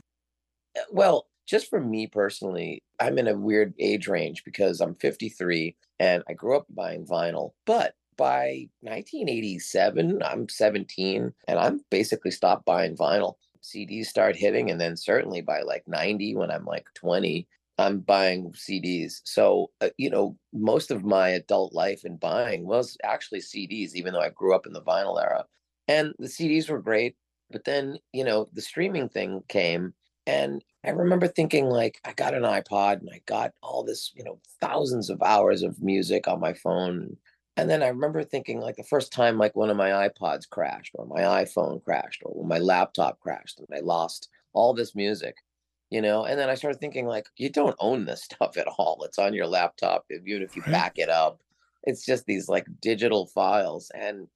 Uh, 0.75 0.81
well, 0.89 1.27
just 1.45 1.69
for 1.69 1.81
me 1.81 2.07
personally, 2.07 2.81
I'm 2.99 3.17
in 3.19 3.27
a 3.27 3.35
weird 3.35 3.73
age 3.77 4.07
range 4.07 4.43
because 4.45 4.79
I'm 4.79 4.95
53 4.95 5.75
and 5.99 6.23
I 6.29 6.33
grew 6.33 6.55
up 6.55 6.65
buying 6.69 7.05
vinyl. 7.05 7.51
But 7.65 7.93
by 8.17 8.69
1987, 8.81 10.23
I'm 10.23 10.47
17 10.47 11.33
and 11.47 11.59
I'm 11.59 11.81
basically 11.89 12.31
stopped 12.31 12.65
buying 12.65 12.95
vinyl. 12.95 13.35
CDs 13.61 14.05
start 14.05 14.35
hitting, 14.35 14.71
and 14.71 14.81
then 14.81 14.97
certainly 14.97 15.41
by 15.41 15.61
like 15.61 15.87
90, 15.87 16.35
when 16.35 16.49
I'm 16.49 16.65
like 16.65 16.85
20, 16.95 17.47
I'm 17.77 17.99
buying 17.99 18.51
CDs. 18.53 19.21
So, 19.23 19.71
uh, 19.81 19.89
you 19.97 20.09
know, 20.09 20.37
most 20.53 20.91
of 20.91 21.03
my 21.03 21.29
adult 21.29 21.73
life 21.73 22.05
in 22.05 22.17
buying 22.17 22.65
was 22.65 22.97
actually 23.03 23.39
CDs, 23.39 23.93
even 23.95 24.13
though 24.13 24.21
I 24.21 24.29
grew 24.29 24.55
up 24.55 24.67
in 24.67 24.73
the 24.73 24.81
vinyl 24.81 25.21
era. 25.21 25.45
And 25.87 26.13
the 26.19 26.27
CDs 26.27 26.69
were 26.69 26.81
great. 26.81 27.15
But 27.49 27.65
then, 27.65 27.97
you 28.13 28.23
know, 28.23 28.49
the 28.53 28.61
streaming 28.61 29.09
thing 29.09 29.41
came. 29.49 29.93
And 30.27 30.63
I 30.85 30.91
remember 30.91 31.27
thinking, 31.27 31.65
like, 31.65 31.99
I 32.05 32.13
got 32.13 32.33
an 32.33 32.43
iPod 32.43 32.99
and 32.99 33.09
I 33.11 33.21
got 33.25 33.51
all 33.61 33.83
this, 33.83 34.11
you 34.15 34.23
know, 34.23 34.39
thousands 34.61 35.09
of 35.09 35.21
hours 35.21 35.63
of 35.63 35.81
music 35.81 36.27
on 36.27 36.39
my 36.39 36.53
phone. 36.53 37.17
And 37.57 37.69
then 37.69 37.83
I 37.83 37.87
remember 37.87 38.23
thinking, 38.23 38.61
like, 38.61 38.77
the 38.77 38.83
first 38.83 39.11
time, 39.11 39.37
like, 39.37 39.55
one 39.55 39.69
of 39.69 39.77
my 39.77 40.07
iPods 40.07 40.47
crashed 40.49 40.91
or 40.95 41.05
my 41.07 41.21
iPhone 41.21 41.83
crashed 41.83 42.21
or 42.23 42.45
my 42.45 42.59
laptop 42.59 43.19
crashed 43.19 43.59
and 43.59 43.67
I 43.75 43.81
lost 43.81 44.29
all 44.53 44.73
this 44.73 44.95
music 44.95 45.35
you 45.91 46.01
know 46.01 46.25
and 46.25 46.39
then 46.39 46.49
i 46.49 46.55
started 46.55 46.79
thinking 46.79 47.05
like 47.05 47.27
you 47.37 47.49
don't 47.49 47.75
own 47.79 48.05
this 48.05 48.23
stuff 48.31 48.57
at 48.57 48.67
all 48.67 49.03
it's 49.03 49.19
on 49.19 49.33
your 49.33 49.45
laptop 49.45 50.05
even 50.09 50.41
if 50.41 50.55
you 50.55 50.63
right. 50.63 50.71
back 50.71 50.93
it 50.95 51.09
up 51.09 51.39
it's 51.83 52.03
just 52.05 52.25
these 52.25 52.49
like 52.49 52.65
digital 52.81 53.27
files 53.27 53.91
and 53.93 54.27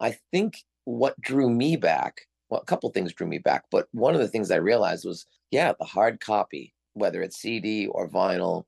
i 0.00 0.14
think 0.30 0.58
what 0.84 1.18
drew 1.22 1.48
me 1.48 1.76
back 1.76 2.20
well 2.50 2.60
a 2.60 2.66
couple 2.66 2.90
things 2.90 3.14
drew 3.14 3.26
me 3.26 3.38
back 3.38 3.64
but 3.70 3.86
one 3.92 4.14
of 4.14 4.20
the 4.20 4.28
things 4.28 4.50
i 4.50 4.56
realized 4.56 5.06
was 5.06 5.26
yeah 5.50 5.72
the 5.78 5.86
hard 5.86 6.20
copy 6.20 6.74
whether 6.92 7.22
it's 7.22 7.40
cd 7.40 7.86
or 7.86 8.08
vinyl 8.08 8.64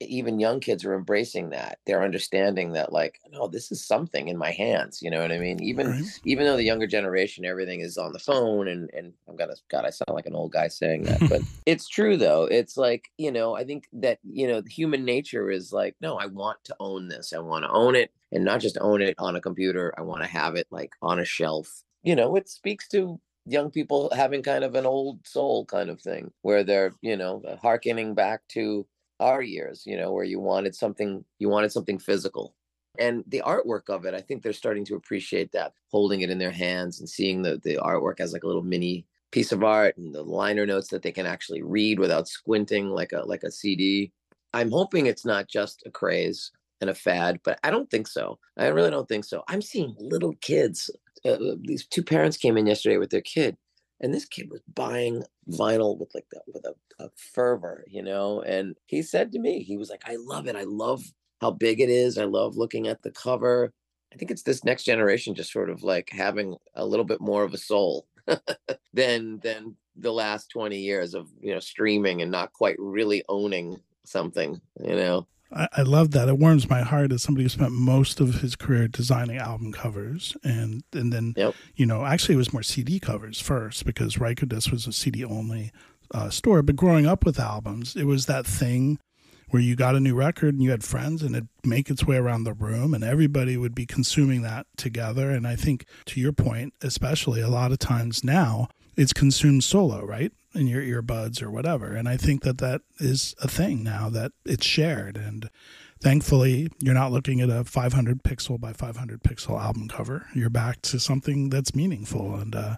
even 0.00 0.38
young 0.38 0.60
kids 0.60 0.84
are 0.84 0.94
embracing 0.94 1.50
that. 1.50 1.78
They're 1.86 2.04
understanding 2.04 2.72
that 2.72 2.92
like 2.92 3.20
no 3.30 3.48
this 3.48 3.72
is 3.72 3.84
something 3.84 4.28
in 4.28 4.36
my 4.36 4.50
hands 4.50 5.00
you 5.02 5.10
know 5.10 5.20
what 5.20 5.32
i 5.32 5.38
mean? 5.38 5.62
Even 5.62 5.90
right. 5.90 6.20
even 6.24 6.44
though 6.44 6.56
the 6.56 6.64
younger 6.64 6.86
generation 6.86 7.44
everything 7.44 7.80
is 7.80 7.98
on 7.98 8.12
the 8.12 8.18
phone 8.18 8.68
and 8.68 8.90
and 8.92 9.12
oh 9.26 9.32
i'm 9.32 9.36
gonna 9.36 9.54
god 9.70 9.84
i 9.84 9.90
sound 9.90 10.14
like 10.14 10.26
an 10.26 10.34
old 10.34 10.52
guy 10.52 10.68
saying 10.68 11.02
that 11.02 11.20
but 11.28 11.42
it's 11.66 11.88
true 11.88 12.16
though. 12.16 12.44
It's 12.44 12.76
like 12.76 13.10
you 13.18 13.32
know 13.32 13.54
i 13.54 13.64
think 13.64 13.88
that 13.94 14.18
you 14.22 14.46
know 14.46 14.62
human 14.68 15.04
nature 15.04 15.50
is 15.50 15.72
like 15.72 15.96
no 16.00 16.16
i 16.16 16.26
want 16.26 16.62
to 16.64 16.76
own 16.80 17.08
this. 17.08 17.32
I 17.32 17.38
want 17.38 17.64
to 17.64 17.70
own 17.70 17.94
it 17.96 18.12
and 18.32 18.44
not 18.44 18.60
just 18.60 18.78
own 18.80 19.02
it 19.02 19.14
on 19.18 19.36
a 19.36 19.40
computer. 19.40 19.94
I 19.96 20.02
want 20.02 20.22
to 20.22 20.28
have 20.28 20.54
it 20.54 20.66
like 20.70 20.92
on 21.02 21.18
a 21.18 21.24
shelf. 21.24 21.82
You 22.02 22.14
know 22.16 22.36
it 22.36 22.48
speaks 22.48 22.88
to 22.88 23.20
young 23.46 23.70
people 23.70 24.10
having 24.14 24.42
kind 24.42 24.62
of 24.62 24.74
an 24.74 24.86
old 24.86 25.26
soul 25.26 25.64
kind 25.64 25.88
of 25.88 26.00
thing 26.00 26.30
where 26.42 26.62
they're 26.62 26.92
you 27.00 27.16
know 27.16 27.42
harkening 27.62 28.14
back 28.14 28.42
to 28.48 28.86
our 29.20 29.42
years, 29.42 29.84
you 29.86 29.96
know, 29.96 30.12
where 30.12 30.24
you 30.24 30.40
wanted 30.40 30.74
something, 30.74 31.24
you 31.38 31.48
wanted 31.48 31.72
something 31.72 31.98
physical. 31.98 32.54
And 32.98 33.24
the 33.28 33.42
artwork 33.46 33.88
of 33.88 34.04
it, 34.06 34.14
I 34.14 34.20
think 34.20 34.42
they're 34.42 34.52
starting 34.52 34.84
to 34.86 34.96
appreciate 34.96 35.52
that, 35.52 35.72
holding 35.90 36.22
it 36.22 36.30
in 36.30 36.38
their 36.38 36.50
hands 36.50 36.98
and 36.98 37.08
seeing 37.08 37.42
the, 37.42 37.60
the 37.62 37.76
artwork 37.76 38.20
as 38.20 38.32
like 38.32 38.42
a 38.42 38.46
little 38.46 38.62
mini 38.62 39.06
piece 39.30 39.52
of 39.52 39.62
art 39.62 39.96
and 39.96 40.14
the 40.14 40.22
liner 40.22 40.66
notes 40.66 40.88
that 40.88 41.02
they 41.02 41.12
can 41.12 41.26
actually 41.26 41.62
read 41.62 41.98
without 41.98 42.28
squinting 42.28 42.88
like 42.88 43.12
a 43.12 43.20
like 43.20 43.42
a 43.44 43.50
CD. 43.50 44.12
I'm 44.54 44.70
hoping 44.70 45.06
it's 45.06 45.26
not 45.26 45.48
just 45.48 45.82
a 45.86 45.90
craze 45.90 46.50
and 46.80 46.90
a 46.90 46.94
fad, 46.94 47.40
but 47.44 47.58
I 47.62 47.70
don't 47.70 47.90
think 47.90 48.06
so. 48.06 48.38
I 48.56 48.66
really 48.68 48.90
don't 48.90 49.08
think 49.08 49.24
so. 49.24 49.42
I'm 49.48 49.62
seeing 49.62 49.94
little 49.98 50.34
kids. 50.40 50.90
Uh, 51.24 51.36
these 51.60 51.86
two 51.86 52.02
parents 52.02 52.36
came 52.36 52.56
in 52.56 52.66
yesterday 52.66 52.96
with 52.96 53.10
their 53.10 53.20
kid, 53.20 53.56
and 54.00 54.14
this 54.14 54.24
kid 54.24 54.48
was 54.50 54.60
buying 54.74 55.24
vinyl 55.50 55.98
with 55.98 56.10
like 56.14 56.26
that 56.32 56.42
with 56.46 56.64
a, 56.64 56.74
a, 57.02 57.08
fervor 57.16 57.84
you 57.88 58.02
know 58.02 58.42
and 58.42 58.76
he 58.86 59.02
said 59.02 59.32
to 59.32 59.38
me 59.38 59.62
he 59.62 59.76
was 59.76 59.90
like 59.90 60.02
i 60.06 60.16
love 60.16 60.46
it. 60.46 60.56
I 60.56 60.64
love 60.64 61.02
how 61.40 61.50
big 61.50 61.80
it 61.80 61.88
is. 61.88 62.18
I 62.18 62.24
love 62.24 62.56
looking 62.56 62.88
at 62.88 63.02
the 63.02 63.10
cover. 63.10 63.72
I 64.12 64.16
think 64.16 64.30
it's 64.30 64.42
this 64.42 64.64
next 64.64 64.84
generation 64.84 65.34
just 65.34 65.52
sort 65.52 65.70
of 65.70 65.82
like 65.82 66.08
having 66.10 66.56
a 66.74 66.84
little 66.84 67.04
bit 67.04 67.20
more 67.20 67.44
of 67.44 67.54
a 67.54 67.58
soul 67.58 68.06
than 68.92 69.38
than 69.40 69.76
the 69.96 70.12
last 70.12 70.50
20 70.50 70.78
years 70.78 71.14
of 71.14 71.28
you 71.40 71.52
know 71.52 71.60
streaming 71.60 72.22
and 72.22 72.30
not 72.30 72.52
quite 72.52 72.76
really 72.78 73.22
owning 73.28 73.76
something 74.04 74.60
you 74.80 74.94
know 74.94 75.26
I, 75.52 75.68
I 75.78 75.82
love 75.82 76.10
that. 76.12 76.28
It 76.28 76.38
warms 76.38 76.68
my 76.68 76.82
heart 76.82 77.12
as 77.12 77.22
somebody 77.22 77.44
who 77.44 77.48
spent 77.48 77.72
most 77.72 78.20
of 78.20 78.40
his 78.40 78.56
career 78.56 78.88
designing 78.88 79.38
album 79.38 79.72
covers, 79.72 80.36
and 80.44 80.82
and 80.92 81.12
then 81.12 81.34
yep. 81.36 81.54
you 81.74 81.86
know 81.86 82.04
actually 82.04 82.34
it 82.34 82.38
was 82.38 82.52
more 82.52 82.62
CD 82.62 83.00
covers 83.00 83.40
first 83.40 83.84
because 83.84 84.16
Rykodisc 84.16 84.70
was 84.70 84.86
a 84.86 84.92
CD 84.92 85.24
only 85.24 85.72
uh, 86.12 86.30
store. 86.30 86.62
But 86.62 86.76
growing 86.76 87.06
up 87.06 87.24
with 87.24 87.38
albums, 87.38 87.96
it 87.96 88.04
was 88.04 88.26
that 88.26 88.46
thing 88.46 88.98
where 89.50 89.62
you 89.62 89.74
got 89.74 89.94
a 89.94 90.00
new 90.00 90.14
record 90.14 90.54
and 90.54 90.62
you 90.62 90.70
had 90.70 90.84
friends 90.84 91.22
and 91.22 91.34
it'd 91.34 91.48
make 91.64 91.88
its 91.88 92.04
way 92.04 92.16
around 92.16 92.44
the 92.44 92.52
room 92.52 92.92
and 92.92 93.02
everybody 93.02 93.56
would 93.56 93.74
be 93.74 93.86
consuming 93.86 94.42
that 94.42 94.66
together. 94.76 95.30
And 95.30 95.46
I 95.46 95.56
think 95.56 95.86
to 96.06 96.20
your 96.20 96.32
point, 96.32 96.74
especially 96.82 97.40
a 97.40 97.48
lot 97.48 97.72
of 97.72 97.78
times 97.78 98.22
now, 98.22 98.68
it's 98.98 99.12
consumed 99.12 99.62
solo, 99.62 100.04
right? 100.04 100.32
In 100.54 100.66
your 100.66 100.82
earbuds 100.82 101.40
or 101.40 101.50
whatever. 101.50 101.94
And 101.94 102.08
I 102.08 102.16
think 102.16 102.42
that 102.42 102.58
that 102.58 102.82
is 102.98 103.34
a 103.40 103.46
thing 103.46 103.84
now 103.84 104.10
that 104.10 104.32
it's 104.44 104.66
shared. 104.66 105.16
And 105.16 105.48
thankfully, 106.00 106.68
you're 106.80 106.94
not 106.94 107.12
looking 107.12 107.40
at 107.40 107.48
a 107.48 107.62
500 107.62 108.24
pixel 108.24 108.58
by 108.58 108.72
500 108.72 109.22
pixel 109.22 109.62
album 109.62 109.86
cover. 109.86 110.26
You're 110.34 110.50
back 110.50 110.82
to 110.82 110.98
something 110.98 111.48
that's 111.48 111.76
meaningful. 111.76 112.34
And, 112.34 112.56
uh, 112.56 112.76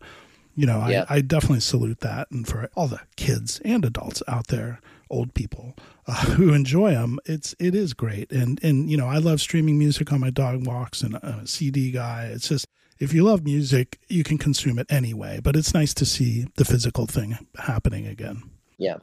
you 0.55 0.67
know, 0.67 0.87
yeah. 0.89 1.07
I, 1.09 1.17
I, 1.17 1.21
definitely 1.23 1.61
salute 1.61 2.01
that. 2.01 2.31
And 2.31 2.47
for 2.47 2.69
all 2.75 2.87
the 2.87 3.01
kids 3.17 3.63
and 3.65 3.83
adults 3.83 4.23
out 4.29 4.49
there, 4.49 4.81
old 5.09 5.33
people 5.33 5.75
uh, 6.07 6.25
who 6.33 6.53
enjoy 6.53 6.91
them, 6.91 7.19
it's 7.25 7.55
it 7.59 7.75
is 7.75 7.95
great. 7.95 8.31
And 8.31 8.63
and 8.63 8.91
you 8.91 8.99
know, 8.99 9.07
I 9.07 9.19
love 9.19 9.41
streaming 9.41 9.79
music 9.79 10.13
on 10.13 10.21
my 10.21 10.29
dog 10.29 10.67
walks 10.67 11.01
and 11.01 11.15
a 11.15 11.47
CD 11.47 11.91
guy. 11.93 12.27
It's 12.27 12.49
just 12.49 12.67
if 13.01 13.15
you 13.15 13.25
love 13.25 13.45
music, 13.45 13.99
you 14.09 14.23
can 14.23 14.37
consume 14.37 14.79
it 14.79 14.87
anyway, 14.91 15.41
but 15.43 15.57
it's 15.57 15.73
nice 15.73 15.95
to 15.95 16.05
see 16.05 16.47
the 16.57 16.67
physical 16.67 17.07
thing 17.07 17.49
happening 17.57 18.07
again. 18.07 18.43
Yeah. 18.79 18.99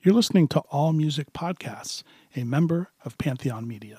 You're 0.00 0.14
listening 0.14 0.46
to 0.48 0.60
All 0.70 0.92
Music 0.92 1.32
Podcasts, 1.32 2.04
a 2.36 2.44
member 2.44 2.92
of 3.04 3.18
Pantheon 3.18 3.66
Media. 3.66 3.98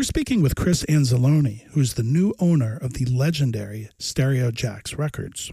We're 0.00 0.04
speaking 0.04 0.40
with 0.40 0.56
Chris 0.56 0.82
Anzalone, 0.84 1.60
who's 1.72 1.92
the 1.92 2.02
new 2.02 2.32
owner 2.38 2.78
of 2.78 2.94
the 2.94 3.04
legendary 3.04 3.90
Stereo 3.98 4.50
Jacks 4.50 4.94
Records. 4.94 5.52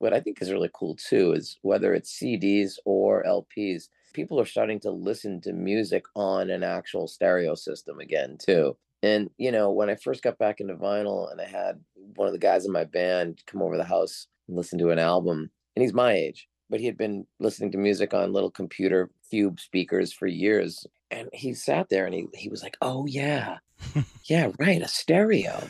What 0.00 0.12
I 0.12 0.20
think 0.20 0.42
is 0.42 0.52
really 0.52 0.68
cool 0.74 0.94
too 0.94 1.32
is 1.32 1.56
whether 1.62 1.94
it's 1.94 2.20
CDs 2.20 2.74
or 2.84 3.24
LPs, 3.24 3.88
people 4.12 4.38
are 4.38 4.44
starting 4.44 4.78
to 4.80 4.90
listen 4.90 5.40
to 5.44 5.54
music 5.54 6.04
on 6.14 6.50
an 6.50 6.62
actual 6.62 7.08
stereo 7.08 7.54
system 7.54 8.00
again 8.00 8.36
too. 8.38 8.76
And 9.02 9.30
you 9.38 9.50
know, 9.50 9.70
when 9.70 9.88
I 9.88 9.94
first 9.94 10.22
got 10.22 10.36
back 10.36 10.60
into 10.60 10.74
vinyl 10.74 11.32
and 11.32 11.40
I 11.40 11.46
had 11.46 11.80
one 12.16 12.28
of 12.28 12.34
the 12.34 12.38
guys 12.38 12.66
in 12.66 12.70
my 12.70 12.84
band 12.84 13.42
come 13.46 13.62
over 13.62 13.78
the 13.78 13.82
house 13.82 14.26
and 14.46 14.58
listen 14.58 14.78
to 14.80 14.90
an 14.90 14.98
album, 14.98 15.50
and 15.74 15.82
he's 15.82 15.94
my 15.94 16.12
age, 16.12 16.46
but 16.68 16.80
he 16.80 16.86
had 16.86 16.98
been 16.98 17.26
listening 17.40 17.72
to 17.72 17.78
music 17.78 18.12
on 18.12 18.34
little 18.34 18.50
computer 18.50 19.10
cube 19.30 19.58
speakers 19.58 20.12
for 20.12 20.26
years 20.26 20.86
and 21.10 21.28
he 21.32 21.54
sat 21.54 21.88
there 21.88 22.06
and 22.06 22.14
he 22.14 22.26
he 22.34 22.48
was 22.48 22.62
like, 22.62 22.76
"Oh 22.80 23.06
yeah, 23.06 23.58
yeah, 24.24 24.50
right, 24.58 24.82
a 24.82 24.88
stereo." 24.88 25.68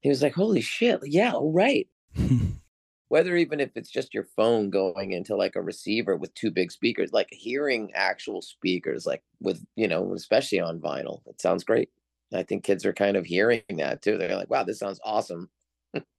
He 0.00 0.08
was 0.08 0.22
like, 0.22 0.34
"Holy 0.34 0.60
shit, 0.60 1.00
yeah, 1.04 1.32
oh, 1.34 1.50
right." 1.50 1.88
Whether 3.08 3.36
even 3.36 3.60
if 3.60 3.70
it's 3.76 3.90
just 3.90 4.14
your 4.14 4.26
phone 4.36 4.68
going 4.68 5.12
into 5.12 5.36
like 5.36 5.54
a 5.54 5.62
receiver 5.62 6.16
with 6.16 6.34
two 6.34 6.50
big 6.50 6.72
speakers, 6.72 7.12
like 7.12 7.28
hearing 7.30 7.92
actual 7.94 8.42
speakers, 8.42 9.06
like 9.06 9.22
with 9.40 9.64
you 9.76 9.88
know, 9.88 10.12
especially 10.14 10.60
on 10.60 10.80
vinyl, 10.80 11.20
it 11.26 11.40
sounds 11.40 11.64
great. 11.64 11.90
I 12.34 12.42
think 12.42 12.64
kids 12.64 12.84
are 12.84 12.92
kind 12.92 13.16
of 13.16 13.24
hearing 13.24 13.62
that 13.76 14.02
too. 14.02 14.18
They're 14.18 14.36
like, 14.36 14.50
"Wow, 14.50 14.64
this 14.64 14.78
sounds 14.78 15.00
awesome." 15.04 15.50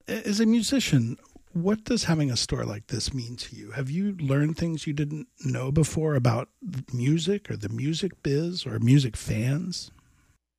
As 0.07 0.39
a 0.39 0.45
musician, 0.45 1.17
what 1.63 1.83
does 1.83 2.03
having 2.03 2.31
a 2.31 2.37
store 2.37 2.65
like 2.65 2.87
this 2.87 3.13
mean 3.13 3.35
to 3.37 3.55
you? 3.55 3.71
Have 3.71 3.89
you 3.89 4.15
learned 4.19 4.57
things 4.57 4.85
you 4.85 4.93
didn't 4.93 5.27
know 5.43 5.71
before 5.71 6.15
about 6.15 6.49
music 6.93 7.49
or 7.49 7.57
the 7.57 7.69
music 7.69 8.11
biz 8.23 8.65
or 8.65 8.79
music 8.79 9.15
fans? 9.15 9.91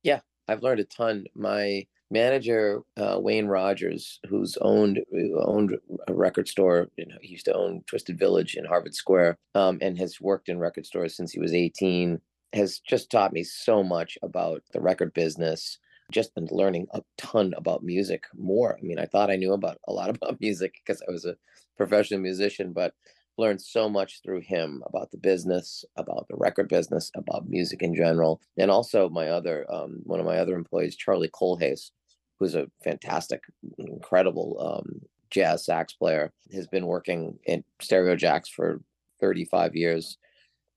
Yeah, 0.03 0.19
I've 0.47 0.63
learned 0.63 0.81
a 0.81 0.85
ton. 0.85 1.25
My 1.35 1.85
manager 2.11 2.81
uh, 2.97 3.17
Wayne 3.19 3.47
Rogers, 3.47 4.19
who's 4.29 4.57
owned 4.61 4.99
owned 5.37 5.77
a 6.07 6.13
record 6.13 6.47
store, 6.47 6.89
you 6.97 7.05
know, 7.05 7.17
he 7.21 7.29
used 7.29 7.45
to 7.45 7.53
own 7.53 7.83
Twisted 7.85 8.17
Village 8.17 8.55
in 8.55 8.65
Harvard 8.65 8.95
Square, 8.95 9.37
um, 9.55 9.77
and 9.81 9.97
has 9.97 10.19
worked 10.19 10.49
in 10.49 10.59
record 10.59 10.85
stores 10.85 11.15
since 11.15 11.31
he 11.31 11.39
was 11.39 11.53
18. 11.53 12.19
Has 12.53 12.79
just 12.79 13.11
taught 13.11 13.31
me 13.31 13.43
so 13.43 13.83
much 13.83 14.17
about 14.23 14.63
the 14.73 14.81
record 14.81 15.13
business, 15.13 15.77
just 16.11 16.35
been 16.35 16.47
learning 16.51 16.87
a 16.93 17.01
ton 17.17 17.53
about 17.55 17.83
music 17.83 18.23
more. 18.35 18.77
I 18.77 18.81
mean, 18.81 18.99
I 18.99 19.05
thought 19.05 19.31
I 19.31 19.35
knew 19.35 19.53
about 19.53 19.77
a 19.87 19.93
lot 19.93 20.09
about 20.15 20.39
music 20.41 20.75
because 20.85 21.01
I 21.07 21.11
was 21.11 21.25
a 21.25 21.35
professional 21.77 22.19
musician, 22.19 22.73
but 22.73 22.93
learned 23.37 23.61
so 23.61 23.87
much 23.87 24.21
through 24.21 24.41
him 24.41 24.83
about 24.85 25.11
the 25.11 25.17
business, 25.17 25.85
about 25.95 26.27
the 26.27 26.35
record 26.35 26.67
business, 26.67 27.09
about 27.15 27.47
music 27.47 27.81
in 27.81 27.95
general, 27.95 28.41
and 28.57 28.69
also 28.69 29.09
my 29.09 29.29
other 29.29 29.65
um, 29.71 30.01
one 30.03 30.19
of 30.19 30.25
my 30.25 30.37
other 30.37 30.55
employees, 30.55 30.95
Charlie 30.95 31.29
Kohlhase, 31.29 31.91
who's 32.37 32.55
a 32.55 32.67
fantastic, 32.83 33.43
incredible 33.77 34.57
um, 34.59 35.01
jazz 35.31 35.65
sax 35.65 35.93
player, 35.93 36.31
has 36.53 36.67
been 36.67 36.85
working 36.85 37.39
in 37.45 37.63
Stereo 37.81 38.15
Jacks 38.15 38.49
for 38.49 38.81
35 39.19 39.75
years. 39.75 40.17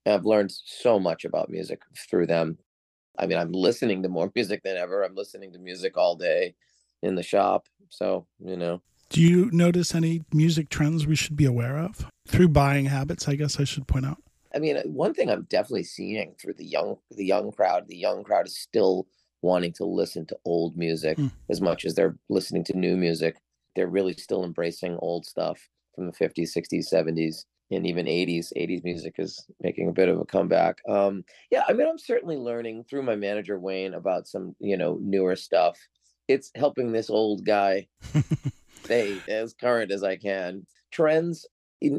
And 0.04 0.14
I've 0.14 0.24
learned 0.26 0.52
so 0.52 0.98
much 0.98 1.24
about 1.24 1.50
music 1.50 1.80
through 2.10 2.26
them. 2.26 2.58
I 3.18 3.26
mean, 3.26 3.38
I'm 3.38 3.52
listening 3.52 4.02
to 4.02 4.08
more 4.08 4.30
music 4.34 4.62
than 4.62 4.76
ever. 4.76 5.02
I'm 5.02 5.14
listening 5.14 5.52
to 5.52 5.58
music 5.58 5.96
all 5.96 6.16
day 6.16 6.54
in 7.02 7.14
the 7.14 7.22
shop. 7.22 7.66
So, 7.90 8.26
you 8.38 8.56
know. 8.56 8.80
Do 9.10 9.20
you 9.20 9.50
notice 9.52 9.94
any 9.94 10.24
music 10.32 10.70
trends 10.70 11.06
we 11.06 11.16
should 11.16 11.36
be 11.36 11.44
aware 11.44 11.78
of 11.78 12.06
through 12.26 12.48
buying 12.48 12.86
habits? 12.86 13.28
I 13.28 13.34
guess 13.34 13.60
I 13.60 13.64
should 13.64 13.86
point 13.86 14.06
out. 14.06 14.22
I 14.54 14.58
mean, 14.58 14.76
uh, 14.76 14.82
one 14.84 15.12
thing 15.12 15.30
I'm 15.30 15.46
definitely 15.50 15.84
seeing 15.84 16.34
through 16.40 16.54
the 16.54 16.64
young 16.64 16.96
the 17.10 17.24
young 17.24 17.52
crowd, 17.52 17.88
the 17.88 17.96
young 17.96 18.24
crowd 18.24 18.46
is 18.46 18.58
still 18.58 19.06
wanting 19.42 19.72
to 19.74 19.84
listen 19.84 20.24
to 20.26 20.38
old 20.44 20.76
music 20.76 21.18
mm. 21.18 21.30
as 21.50 21.60
much 21.60 21.84
as 21.84 21.94
they're 21.94 22.16
listening 22.28 22.64
to 22.64 22.78
new 22.78 22.96
music. 22.96 23.36
They're 23.74 23.88
really 23.88 24.12
still 24.14 24.44
embracing 24.44 24.96
old 25.00 25.26
stuff 25.26 25.68
from 25.94 26.06
the 26.06 26.12
50s, 26.12 26.56
60s, 26.56 26.92
70s 26.92 27.44
and 27.74 27.86
even 27.86 28.06
80s 28.06 28.52
80s 28.56 28.84
music 28.84 29.14
is 29.18 29.44
making 29.60 29.88
a 29.88 29.92
bit 29.92 30.08
of 30.08 30.20
a 30.20 30.24
comeback. 30.24 30.80
Um 30.88 31.24
yeah 31.50 31.64
i 31.68 31.72
mean 31.72 31.88
i'm 31.88 31.98
certainly 31.98 32.36
learning 32.36 32.84
through 32.84 33.02
my 33.02 33.16
manager 33.16 33.58
wayne 33.58 33.94
about 33.94 34.28
some 34.28 34.54
you 34.58 34.76
know 34.76 34.98
newer 35.00 35.36
stuff. 35.36 35.78
It's 36.28 36.50
helping 36.54 36.92
this 36.92 37.10
old 37.10 37.44
guy 37.44 37.88
stay 38.84 39.18
as 39.28 39.54
current 39.54 39.90
as 39.90 40.02
i 40.02 40.16
can. 40.16 40.66
Trends 40.90 41.46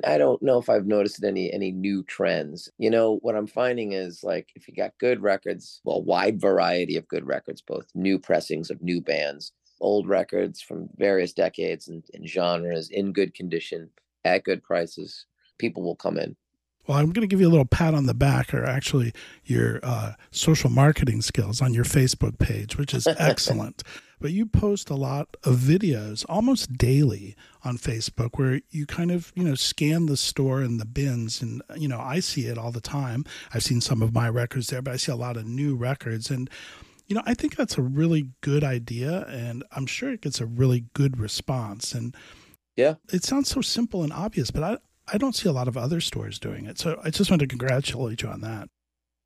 i 0.05 0.17
don't 0.17 0.41
know 0.41 0.57
if 0.57 0.69
i've 0.69 0.85
noticed 0.85 1.23
any 1.23 1.51
any 1.51 1.71
new 1.71 2.03
trends. 2.03 2.69
You 2.77 2.89
know 2.89 3.17
what 3.21 3.35
i'm 3.35 3.47
finding 3.47 3.93
is 3.93 4.23
like 4.23 4.49
if 4.55 4.67
you 4.67 4.73
got 4.73 4.97
good 4.99 5.21
records 5.21 5.81
well 5.83 6.03
wide 6.03 6.39
variety 6.39 6.95
of 6.97 7.07
good 7.07 7.25
records 7.25 7.61
both 7.61 7.87
new 7.93 8.17
pressings 8.17 8.69
of 8.69 8.81
new 8.81 9.01
bands 9.01 9.51
old 9.81 10.07
records 10.07 10.61
from 10.61 10.89
various 10.95 11.33
decades 11.33 11.89
and, 11.89 12.03
and 12.13 12.27
genres 12.27 12.89
in 12.89 13.11
good 13.11 13.33
condition 13.33 13.89
at 14.23 14.45
good 14.45 14.63
prices 14.63 15.25
people 15.63 15.81
will 15.81 15.95
come 15.95 16.17
in. 16.17 16.35
Well, 16.85 16.97
I'm 16.97 17.13
going 17.13 17.21
to 17.21 17.27
give 17.27 17.39
you 17.39 17.47
a 17.47 17.55
little 17.55 17.63
pat 17.63 17.93
on 17.93 18.05
the 18.05 18.13
back, 18.13 18.53
or 18.53 18.65
actually 18.65 19.13
your 19.45 19.79
uh, 19.83 20.13
social 20.31 20.69
marketing 20.69 21.21
skills 21.21 21.61
on 21.61 21.73
your 21.73 21.85
Facebook 21.85 22.37
page, 22.37 22.77
which 22.77 22.93
is 22.93 23.07
excellent. 23.17 23.81
but 24.19 24.31
you 24.31 24.45
post 24.45 24.89
a 24.89 24.95
lot 24.95 25.37
of 25.45 25.55
videos 25.55 26.25
almost 26.27 26.77
daily 26.77 27.37
on 27.63 27.77
Facebook 27.77 28.37
where 28.37 28.59
you 28.71 28.85
kind 28.85 29.11
of, 29.11 29.31
you 29.35 29.45
know, 29.45 29.55
scan 29.55 30.07
the 30.07 30.17
store 30.17 30.59
and 30.59 30.77
the 30.77 30.85
bins. 30.85 31.41
And, 31.41 31.61
you 31.77 31.87
know, 31.87 32.01
I 32.01 32.19
see 32.19 32.47
it 32.47 32.57
all 32.57 32.71
the 32.71 32.81
time. 32.81 33.23
I've 33.53 33.63
seen 33.63 33.79
some 33.79 34.01
of 34.01 34.13
my 34.13 34.27
records 34.27 34.67
there, 34.67 34.81
but 34.81 34.93
I 34.93 34.97
see 34.97 35.13
a 35.13 35.15
lot 35.15 35.37
of 35.37 35.45
new 35.45 35.77
records. 35.77 36.29
And, 36.29 36.49
you 37.07 37.15
know, 37.15 37.23
I 37.25 37.33
think 37.33 37.55
that's 37.55 37.77
a 37.77 37.81
really 37.81 38.31
good 38.41 38.65
idea. 38.65 39.25
And 39.29 39.63
I'm 39.71 39.85
sure 39.85 40.11
it 40.11 40.19
gets 40.19 40.41
a 40.41 40.45
really 40.45 40.83
good 40.93 41.17
response. 41.17 41.93
And, 41.93 42.13
yeah, 42.75 42.95
it 43.13 43.23
sounds 43.23 43.47
so 43.47 43.61
simple 43.61 44.03
and 44.03 44.11
obvious, 44.11 44.51
but 44.51 44.63
I, 44.63 44.77
I 45.07 45.17
don't 45.17 45.35
see 45.35 45.49
a 45.49 45.53
lot 45.53 45.67
of 45.67 45.77
other 45.77 46.01
stores 46.01 46.39
doing 46.39 46.65
it. 46.65 46.79
So 46.79 46.99
I 47.03 47.09
just 47.09 47.29
want 47.29 47.41
to 47.41 47.47
congratulate 47.47 48.21
you 48.21 48.29
on 48.29 48.41
that. 48.41 48.69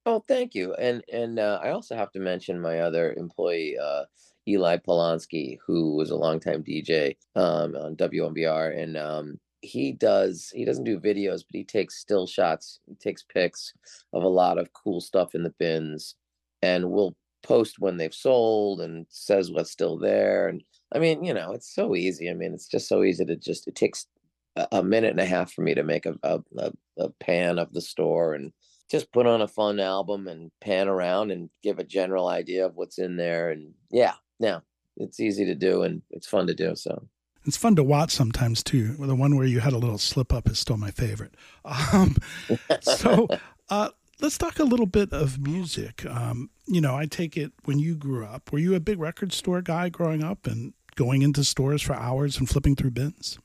Oh, 0.06 0.24
thank 0.28 0.56
you. 0.56 0.74
And 0.76 1.04
and 1.12 1.38
uh, 1.38 1.60
I 1.62 1.72
also 1.72 1.96
have 1.96 2.12
to 2.14 2.20
mention 2.20 2.62
my 2.62 2.80
other 2.80 3.14
employee, 3.14 3.78
uh, 3.78 4.04
Eli 4.48 4.78
Polanski, 4.78 5.58
who 5.66 5.96
was 5.96 6.10
a 6.10 6.16
longtime 6.16 6.64
DJ 6.64 7.18
um, 7.36 7.76
on 7.76 7.96
WMBR, 7.98 8.78
and 8.78 8.98
um, 8.98 9.40
he 9.62 9.92
does 9.92 10.50
he 10.54 10.64
doesn't 10.64 10.86
do 10.86 11.00
videos, 11.00 11.44
but 11.50 11.58
he 11.58 11.64
takes 11.64 12.00
still 12.00 12.26
shots. 12.26 12.80
He 12.88 12.96
takes 12.96 13.24
pics 13.24 13.74
of 14.14 14.24
a 14.24 14.28
lot 14.30 14.58
of 14.58 14.72
cool 14.74 15.02
stuff 15.02 15.36
in 15.36 15.44
the 15.44 15.54
bins, 15.60 16.16
and 16.62 16.90
will 16.90 17.16
post 17.44 17.80
when 17.80 17.98
they've 17.98 18.14
sold 18.14 18.82
and 18.82 19.06
says 19.10 19.52
what's 19.52 19.72
still 19.72 19.98
there. 19.98 20.48
And 20.48 20.64
I 20.94 21.00
mean, 21.00 21.24
you 21.24 21.34
know, 21.34 21.52
it's 21.52 21.74
so 21.74 21.96
easy. 21.96 22.30
I 22.30 22.34
mean, 22.34 22.54
it's 22.54 22.68
just 22.68 22.88
so 22.88 23.04
easy 23.04 23.26
to 23.26 23.36
just 23.36 23.68
it 23.68 23.76
takes 23.76 24.08
a 24.72 24.84
minute 24.84 25.12
and 25.12 25.20
a 25.20 25.26
half 25.26 25.52
for 25.52 25.62
me 25.62 25.74
to 25.76 25.84
make 25.84 26.06
a, 26.06 26.18
a, 26.24 26.42
a, 26.98 27.10
pan 27.20 27.60
of 27.60 27.74
the 27.74 27.82
store 27.82 28.34
and 28.34 28.52
just 28.90 29.12
put 29.12 29.28
on 29.28 29.42
a 29.42 29.48
fun 29.48 29.80
album 29.80 30.28
and 30.28 30.52
pan 30.62 30.88
around 30.88 31.32
and 31.32 31.50
give 31.64 31.80
a 31.80 31.84
general 31.84 32.28
idea 32.28 32.66
of 32.66 32.76
what's 32.76 32.98
in 32.98 33.18
there. 33.18 33.52
And 33.52 33.74
yeah, 33.92 34.14
yeah, 34.40 34.60
it's 34.96 35.20
easy 35.20 35.46
to 35.46 35.56
do 35.56 35.84
and 35.84 36.02
it's 36.12 36.28
fun 36.28 36.48
to 36.48 36.54
do. 36.54 36.76
So 36.76 37.08
It's 37.46 37.58
fun 37.58 37.76
to 37.76 37.84
watch 37.84 38.12
sometimes 38.12 38.64
too. 38.64 38.94
The 38.94 39.16
one 39.16 39.36
where 39.36 39.46
you 39.46 39.60
had 39.60 39.74
a 39.74 39.78
little 39.78 39.98
slip 39.98 40.34
up 40.34 40.48
is 40.50 40.60
still 40.60 40.78
my 40.78 40.92
favorite. 40.92 41.36
Um, 41.94 42.16
so 42.82 43.28
uh, 43.70 43.90
let's 44.22 44.38
talk 44.38 44.60
a 44.60 44.64
little 44.64 44.86
bit 44.86 45.12
of 45.12 45.40
music. 45.40 46.06
Um, 46.06 46.50
you 46.66 46.80
know, 46.82 46.96
I 46.96 47.06
take 47.06 47.36
it 47.36 47.52
when 47.66 47.80
you 47.80 47.96
grew 47.96 48.26
up, 48.26 48.52
were 48.52 48.60
you 48.60 48.74
a 48.74 48.80
big 48.80 49.00
record 49.00 49.34
store 49.34 49.62
guy 49.62 49.90
growing 49.90 50.24
up 50.24 50.48
and 50.48 50.74
going 50.96 51.22
into 51.22 51.44
stores 51.44 51.82
for 51.82 51.94
hours 51.94 52.38
and 52.38 52.48
flipping 52.50 52.76
through 52.76 52.92
bins? 52.92 53.38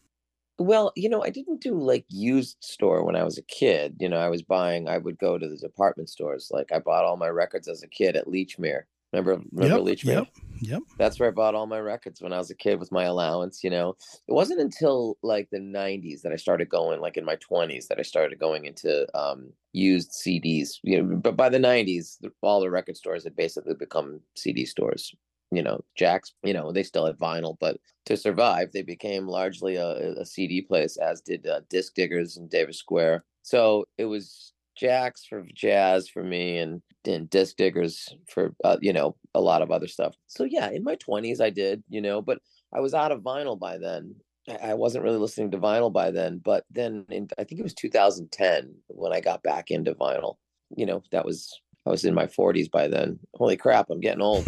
Well, 0.59 0.93
you 0.97 1.09
know, 1.09 1.23
I 1.23 1.31
didn't 1.31 1.61
do 1.61 1.75
like 1.75 2.05
used 2.09 2.59
store 2.61 3.05
when 3.05 3.17
I 3.17 3.25
was 3.25 3.39
a 3.39 3.43
kid. 3.43 3.97
You 3.99 4.09
know, 4.09 4.19
I 4.19 4.29
was 4.29 4.43
buying, 4.43 4.89
I 4.89 4.99
would 4.99 5.19
go 5.19 5.39
to 5.39 5.49
the 5.49 5.57
department 5.57 6.11
stores. 6.11 6.51
Like 6.53 6.71
I 6.73 6.79
bought 6.79 7.05
all 7.05 7.17
my 7.17 7.29
records 7.29 7.69
as 7.69 7.83
a 7.83 7.89
kid 7.89 8.17
at 8.17 8.27
Lechmere. 8.27 8.83
Remember, 9.13 9.43
remember 9.53 9.91
yep, 9.91 9.99
Lechmere? 9.99 10.15
Yep. 10.15 10.29
Yep. 10.61 10.83
That's 10.97 11.19
where 11.19 11.29
I 11.29 11.33
bought 11.33 11.55
all 11.55 11.67
my 11.67 11.81
records 11.81 12.23
when 12.23 12.33
I 12.33 12.39
was 12.39 12.51
a 12.51 12.55
kid 12.55 12.79
with 12.79 12.93
my 12.93 13.05
allowance. 13.05 13.65
You 13.65 13.71
know, 13.71 13.97
it 14.29 14.33
wasn't 14.33 14.61
until 14.61 15.19
like 15.23 15.51
the 15.51 15.59
90s 15.59 16.23
that 16.23 16.33
I 16.33 16.37
started 16.37 16.69
going, 16.69 17.01
like 17.01 17.17
in 17.17 17.25
my 17.25 17.37
20s, 17.37 17.89
that 17.89 17.99
I 17.99 18.03
started 18.03 18.39
going 18.39 18.65
into 18.65 19.07
um, 19.19 19.53
used 19.73 20.13
CDs. 20.13 20.79
You 20.83 21.03
know, 21.03 21.17
but 21.17 21.37
by 21.37 21.49
the 21.49 21.59
90s, 21.59 22.25
all 22.43 22.61
the 22.61 22.71
record 22.71 22.97
stores 22.97 23.25
had 23.25 23.37
basically 23.37 23.75
become 23.75 24.21
CD 24.35 24.65
stores 24.65 25.15
you 25.53 25.63
know, 25.63 25.85
Jack's, 25.97 26.33
you 26.43 26.55
know, 26.55 26.73
they 26.73 26.83
still 26.83 27.07
had 27.07 27.19
vinyl, 27.19 27.57
but 27.61 27.77
to 28.07 28.17
survive, 28.17 28.73
they 28.73 28.83
became 28.83 29.29
largely 29.29 29.77
a, 29.77 30.15
a 30.19 30.25
CD 30.25 30.63
place, 30.63 30.97
as 30.97 31.21
did 31.21 31.47
uh, 31.47 31.61
Disc 31.69 31.95
Diggers 31.95 32.37
in 32.37 32.49
Davis 32.49 32.79
Square. 32.79 33.25
So 33.43 33.85
it 33.99 34.07
was 34.07 34.53
Jack's 34.77 35.25
for 35.27 35.45
jazz 35.55 36.09
for 36.09 36.25
me, 36.25 36.59
and 36.59 36.81
and 37.05 37.29
Disc 37.29 37.57
Diggers 37.57 38.09
for 38.29 38.55
uh, 38.65 38.79
you 38.81 38.93
know 38.93 39.17
a 39.35 39.41
lot 39.41 39.63
of 39.63 39.71
other 39.71 39.89
stuff. 39.89 40.15
So 40.27 40.45
yeah, 40.45 40.71
in 40.71 40.83
my 40.83 40.95
twenties, 40.97 41.41
I 41.41 41.51
did, 41.51 41.85
you 41.89 42.01
know, 42.01 42.23
but 42.23 42.39
I 42.73 42.81
was 42.81 42.95
out 42.95 43.13
of 43.13 43.21
vinyl 43.21 43.59
by 43.59 43.79
then. 43.79 44.15
I 44.61 44.75
wasn't 44.75 45.05
really 45.05 45.19
listening 45.19 45.53
to 45.53 45.59
vinyl 45.59 45.93
by 45.93 46.11
then, 46.11 46.41
but 46.45 46.65
then 46.71 47.05
in, 47.11 47.29
I 47.39 47.45
think 47.45 47.61
it 47.61 47.65
was 47.65 47.75
2010 47.75 48.75
when 48.89 49.13
I 49.13 49.21
got 49.21 49.45
back 49.45 49.71
into 49.71 49.95
vinyl. 49.95 50.35
You 50.77 50.87
know, 50.87 51.03
that 51.13 51.25
was 51.25 51.61
I 51.85 51.91
was 51.91 52.05
in 52.05 52.15
my 52.15 52.27
40s 52.27 52.71
by 52.71 52.89
then. 52.89 53.19
Holy 53.35 53.57
crap, 53.57 53.91
I'm 53.91 54.01
getting 54.01 54.23
old. 54.23 54.47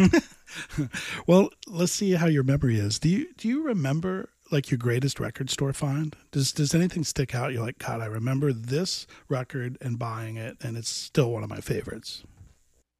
well, 1.27 1.49
let's 1.67 1.91
see 1.91 2.11
how 2.11 2.27
your 2.27 2.43
memory 2.43 2.79
is. 2.79 2.99
Do 2.99 3.09
you 3.09 3.33
do 3.37 3.47
you 3.47 3.63
remember 3.63 4.29
like 4.51 4.71
your 4.71 4.77
greatest 4.77 5.19
record 5.19 5.49
store 5.49 5.73
find? 5.73 6.15
Does 6.31 6.51
does 6.51 6.73
anything 6.73 7.03
stick 7.03 7.35
out? 7.35 7.51
You're 7.51 7.65
like, 7.65 7.79
God, 7.79 8.01
I 8.01 8.05
remember 8.05 8.53
this 8.53 9.05
record 9.27 9.77
and 9.81 9.99
buying 9.99 10.37
it, 10.37 10.57
and 10.61 10.77
it's 10.77 10.89
still 10.89 11.31
one 11.31 11.43
of 11.43 11.49
my 11.49 11.59
favorites. 11.59 12.23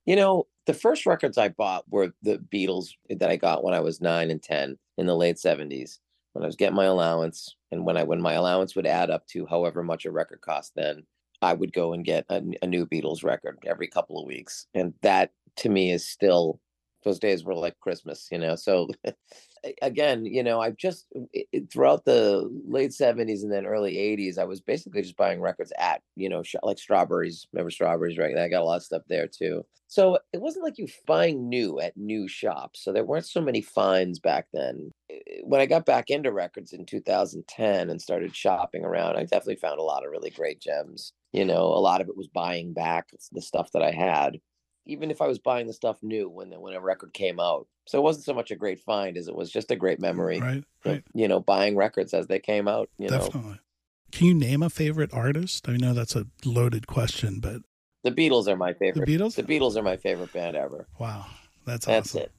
You 0.06 0.16
know, 0.16 0.48
the 0.66 0.74
first 0.74 1.06
records 1.06 1.38
I 1.38 1.50
bought 1.50 1.86
were 1.90 2.14
the 2.22 2.38
Beatles 2.38 2.90
that 3.10 3.30
I 3.30 3.38
got 3.38 3.64
when 3.64 3.74
I 3.74 3.80
was 3.80 4.02
nine 4.02 4.32
and 4.32 4.42
ten 4.42 4.78
in 4.98 5.06
the 5.06 5.16
late 5.16 5.38
70s 5.38 6.00
when 6.36 6.44
I 6.44 6.48
was 6.48 6.58
getting 6.58 6.76
my 6.76 6.86
allowance, 6.86 7.56
and 7.72 7.86
when 7.86 7.96
I 7.96 8.04
when 8.04 8.22
my 8.22 8.34
allowance 8.34 8.76
would 8.76 8.86
add 8.86 9.10
up 9.10 9.26
to 9.28 9.46
however 9.46 9.82
much 9.84 10.06
a 10.06 10.12
record 10.12 10.42
cost 10.42 10.74
then. 10.76 11.04
I 11.42 11.54
would 11.54 11.74
go 11.74 11.94
and 11.94 12.04
get 12.04 12.26
a, 12.30 12.42
a 12.62 12.68
new 12.68 12.86
Beatles 12.86 13.24
record 13.24 13.60
every 13.66 13.88
couple 13.88 14.20
of 14.20 14.28
weeks, 14.28 14.68
and 14.74 14.94
that 15.02 15.32
to 15.58 15.70
me 15.70 15.92
is 15.92 16.08
still 16.08 16.60
those 17.04 17.20
days 17.20 17.46
were 17.46 17.54
like 17.54 17.80
Christmas, 17.80 18.28
you 18.32 18.38
know. 18.38 18.56
So 18.56 18.90
again, 19.82 20.26
you 20.26 20.44
know, 20.44 20.60
I've 20.60 20.76
just 20.76 21.06
it, 21.34 21.72
throughout 21.72 22.04
the 22.04 22.50
late 22.68 22.92
'70s 22.92 23.44
and 23.44 23.52
then 23.52 23.66
early 23.66 23.96
'80s, 23.96 24.38
I 24.38 24.44
was 24.44 24.60
basically 24.60 25.02
just 25.02 25.16
buying 25.16 25.40
records 25.40 25.72
at 25.80 26.02
you 26.16 26.28
know 26.28 26.44
like 26.64 26.80
Strawberries. 26.80 27.48
Remember 27.54 27.72
Strawberries, 27.72 28.18
right? 28.18 28.38
I 28.38 28.50
got 28.50 28.62
a 28.62 28.66
lot 28.66 28.78
of 28.78 28.84
stuff 28.84 29.04
there 29.08 29.28
too. 29.28 29.64
So 29.88 30.18
it 30.34 30.42
wasn't 30.42 30.66
like 30.66 30.78
you 30.78 30.88
find 31.08 31.48
new 31.48 31.80
at 31.80 31.96
new 31.96 32.28
shops. 32.28 32.84
So 32.84 32.92
there 32.92 33.06
weren't 33.06 33.28
so 33.28 33.40
many 33.40 33.62
finds 33.62 34.20
back 34.20 34.48
then. 34.52 34.92
When 35.44 35.62
I 35.62 35.68
got 35.68 35.86
back 35.86 36.10
into 36.10 36.32
records 36.32 36.74
in 36.74 36.86
2010 36.86 37.90
and 37.90 38.02
started 38.02 38.36
shopping 38.36 38.84
around, 38.84 39.16
I 39.16 39.22
definitely 39.22 39.58
found 39.58 39.80
a 39.80 39.84
lot 39.84 40.04
of 40.04 40.12
really 40.12 40.32
great 40.32 40.60
gems. 40.60 41.14
You 41.36 41.46
know, 41.46 41.64
a 41.64 41.82
lot 41.82 42.02
of 42.02 42.08
it 42.08 42.18
was 42.18 42.28
buying 42.28 42.74
back 42.74 43.10
the 43.32 43.42
stuff 43.42 43.72
that 43.74 43.82
I 43.82 43.92
had 43.92 44.40
even 44.86 45.12
if 45.12 45.22
I 45.22 45.28
was 45.28 45.40
buying 45.40 45.68
the 45.68 45.74
stuff 45.74 45.98
new 46.02 46.30
when 46.30 46.50
the, 46.50 46.60
when 46.60 46.74
a 46.74 46.82
record 46.82 47.14
came 47.14 47.40
out. 47.40 47.68
So 47.88 47.98
it 47.98 48.02
wasn't 48.02 48.26
so 48.26 48.34
much 48.34 48.52
a 48.52 48.56
great 48.56 48.80
find 48.80 49.18
as 49.18 49.28
it 49.28 49.36
was 49.36 49.52
just 49.52 49.72
a 49.72 49.76
great 49.76 50.00
memory. 50.00 50.40
Right, 50.40 50.64
right. 50.86 50.98
Of, 50.98 51.04
you 51.14 51.28
know, 51.28 51.40
buying 51.40 51.76
records 51.76 52.14
as 52.14 52.28
they 52.28 52.40
came 52.40 52.68
out. 52.68 52.90
You 52.98 53.10
Definitely. 53.10 53.52
Know. 53.52 53.58
Can 54.12 54.28
you 54.28 54.34
name 54.34 54.64
a 54.64 54.70
favorite 54.70 55.14
artist? 55.14 55.68
I 55.68 55.78
know 55.78 55.94
that's 55.94 56.16
a 56.16 56.28
loaded 56.46 56.88
question, 56.88 57.40
but 57.40 57.62
the 58.04 58.12
Beatles 58.12 58.48
are 58.48 58.56
my 58.56 58.74
favorite. 58.74 59.06
The 59.06 59.18
Beatles. 59.18 59.36
The 59.36 59.44
Beatles 59.44 59.76
are 59.76 59.84
my 59.84 59.98
favorite 59.98 60.32
band 60.32 60.56
ever. 60.56 60.88
Wow, 61.00 61.26
that's 61.66 61.86
that's 61.86 62.12
awesome. 62.12 62.22
it. 62.22 62.32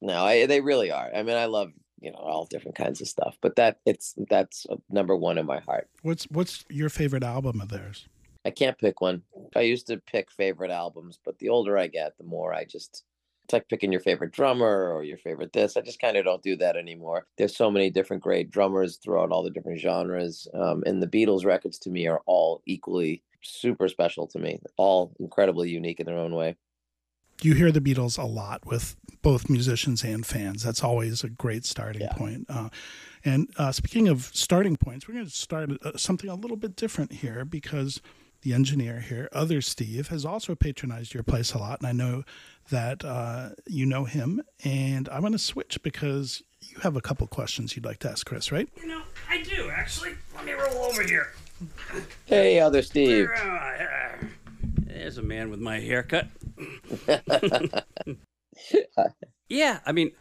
No, 0.00 0.24
I, 0.24 0.46
they 0.46 0.60
really 0.60 0.90
are. 0.90 1.10
I 1.14 1.22
mean, 1.22 1.36
I 1.36 1.44
love 1.44 1.70
you 2.00 2.10
know 2.10 2.18
all 2.18 2.46
different 2.46 2.76
kinds 2.76 3.00
of 3.00 3.06
stuff, 3.06 3.36
but 3.40 3.54
that 3.56 3.78
it's 3.86 4.14
that's 4.28 4.66
uh, 4.68 4.76
number 4.90 5.14
one 5.14 5.38
in 5.38 5.46
my 5.46 5.60
heart. 5.60 5.88
What's 6.02 6.24
what's 6.24 6.64
your 6.68 6.88
favorite 6.88 7.22
album 7.22 7.60
of 7.60 7.68
theirs? 7.68 8.08
I 8.44 8.50
can't 8.50 8.78
pick 8.78 9.00
one. 9.00 9.22
I 9.56 9.60
used 9.60 9.86
to 9.86 9.96
pick 9.98 10.30
favorite 10.30 10.70
albums, 10.70 11.18
but 11.24 11.38
the 11.38 11.48
older 11.48 11.78
I 11.78 11.86
get, 11.86 12.16
the 12.18 12.24
more 12.24 12.52
I 12.52 12.64
just 12.64 13.04
it's 13.44 13.52
like 13.52 13.68
picking 13.68 13.92
your 13.92 14.00
favorite 14.00 14.32
drummer 14.32 14.90
or 14.90 15.04
your 15.04 15.18
favorite 15.18 15.52
this. 15.52 15.76
I 15.76 15.82
just 15.82 16.00
kind 16.00 16.16
of 16.16 16.24
don't 16.24 16.42
do 16.42 16.56
that 16.56 16.76
anymore. 16.76 17.26
There's 17.36 17.54
so 17.54 17.70
many 17.70 17.90
different 17.90 18.22
great 18.22 18.50
drummers 18.50 18.96
throughout 18.96 19.30
all 19.30 19.42
the 19.42 19.50
different 19.50 19.80
genres. 19.80 20.48
Um, 20.54 20.82
and 20.86 21.02
the 21.02 21.06
Beatles 21.06 21.44
records 21.44 21.78
to 21.80 21.90
me 21.90 22.06
are 22.06 22.22
all 22.24 22.62
equally 22.64 23.22
super 23.42 23.88
special 23.88 24.26
to 24.28 24.38
me, 24.38 24.60
all 24.78 25.14
incredibly 25.20 25.68
unique 25.68 26.00
in 26.00 26.06
their 26.06 26.16
own 26.16 26.34
way. 26.34 26.56
You 27.42 27.52
hear 27.52 27.70
the 27.70 27.80
Beatles 27.80 28.18
a 28.18 28.24
lot 28.24 28.64
with 28.64 28.96
both 29.20 29.50
musicians 29.50 30.02
and 30.04 30.24
fans. 30.24 30.62
That's 30.62 30.82
always 30.82 31.22
a 31.22 31.28
great 31.28 31.66
starting 31.66 32.02
yeah. 32.02 32.14
point. 32.14 32.46
Uh, 32.48 32.70
and 33.26 33.50
uh, 33.58 33.72
speaking 33.72 34.08
of 34.08 34.30
starting 34.32 34.76
points, 34.76 35.06
we're 35.06 35.14
going 35.14 35.26
to 35.26 35.30
start 35.30 35.70
uh, 35.82 35.98
something 35.98 36.30
a 36.30 36.34
little 36.34 36.56
bit 36.56 36.76
different 36.76 37.12
here 37.12 37.44
because 37.44 38.00
the 38.44 38.52
engineer 38.52 39.00
here, 39.00 39.28
other 39.32 39.60
Steve, 39.60 40.08
has 40.08 40.24
also 40.24 40.54
patronized 40.54 41.14
your 41.14 41.22
place 41.22 41.54
a 41.54 41.58
lot, 41.58 41.80
and 41.80 41.88
I 41.88 41.92
know 41.92 42.24
that 42.70 43.04
uh, 43.04 43.50
you 43.66 43.86
know 43.86 44.04
him. 44.04 44.42
And 44.62 45.08
I'm 45.08 45.22
going 45.22 45.32
to 45.32 45.38
switch 45.38 45.82
because 45.82 46.42
you 46.60 46.78
have 46.82 46.94
a 46.94 47.00
couple 47.00 47.26
questions 47.26 47.74
you'd 47.74 47.86
like 47.86 47.98
to 48.00 48.10
ask 48.10 48.26
Chris, 48.26 48.52
right? 48.52 48.68
You 48.76 48.86
know, 48.86 49.02
I 49.28 49.42
do 49.42 49.70
actually. 49.70 50.12
Let 50.36 50.44
me 50.44 50.52
roll 50.52 50.84
over 50.84 51.02
here. 51.02 51.32
Hey, 52.26 52.60
other 52.60 52.82
Steve. 52.82 53.28
There's 54.78 55.18
a 55.18 55.22
man 55.22 55.50
with 55.50 55.60
my 55.60 55.80
haircut. 55.80 56.28
yeah, 59.48 59.80
I 59.86 59.92
mean, 59.92 60.12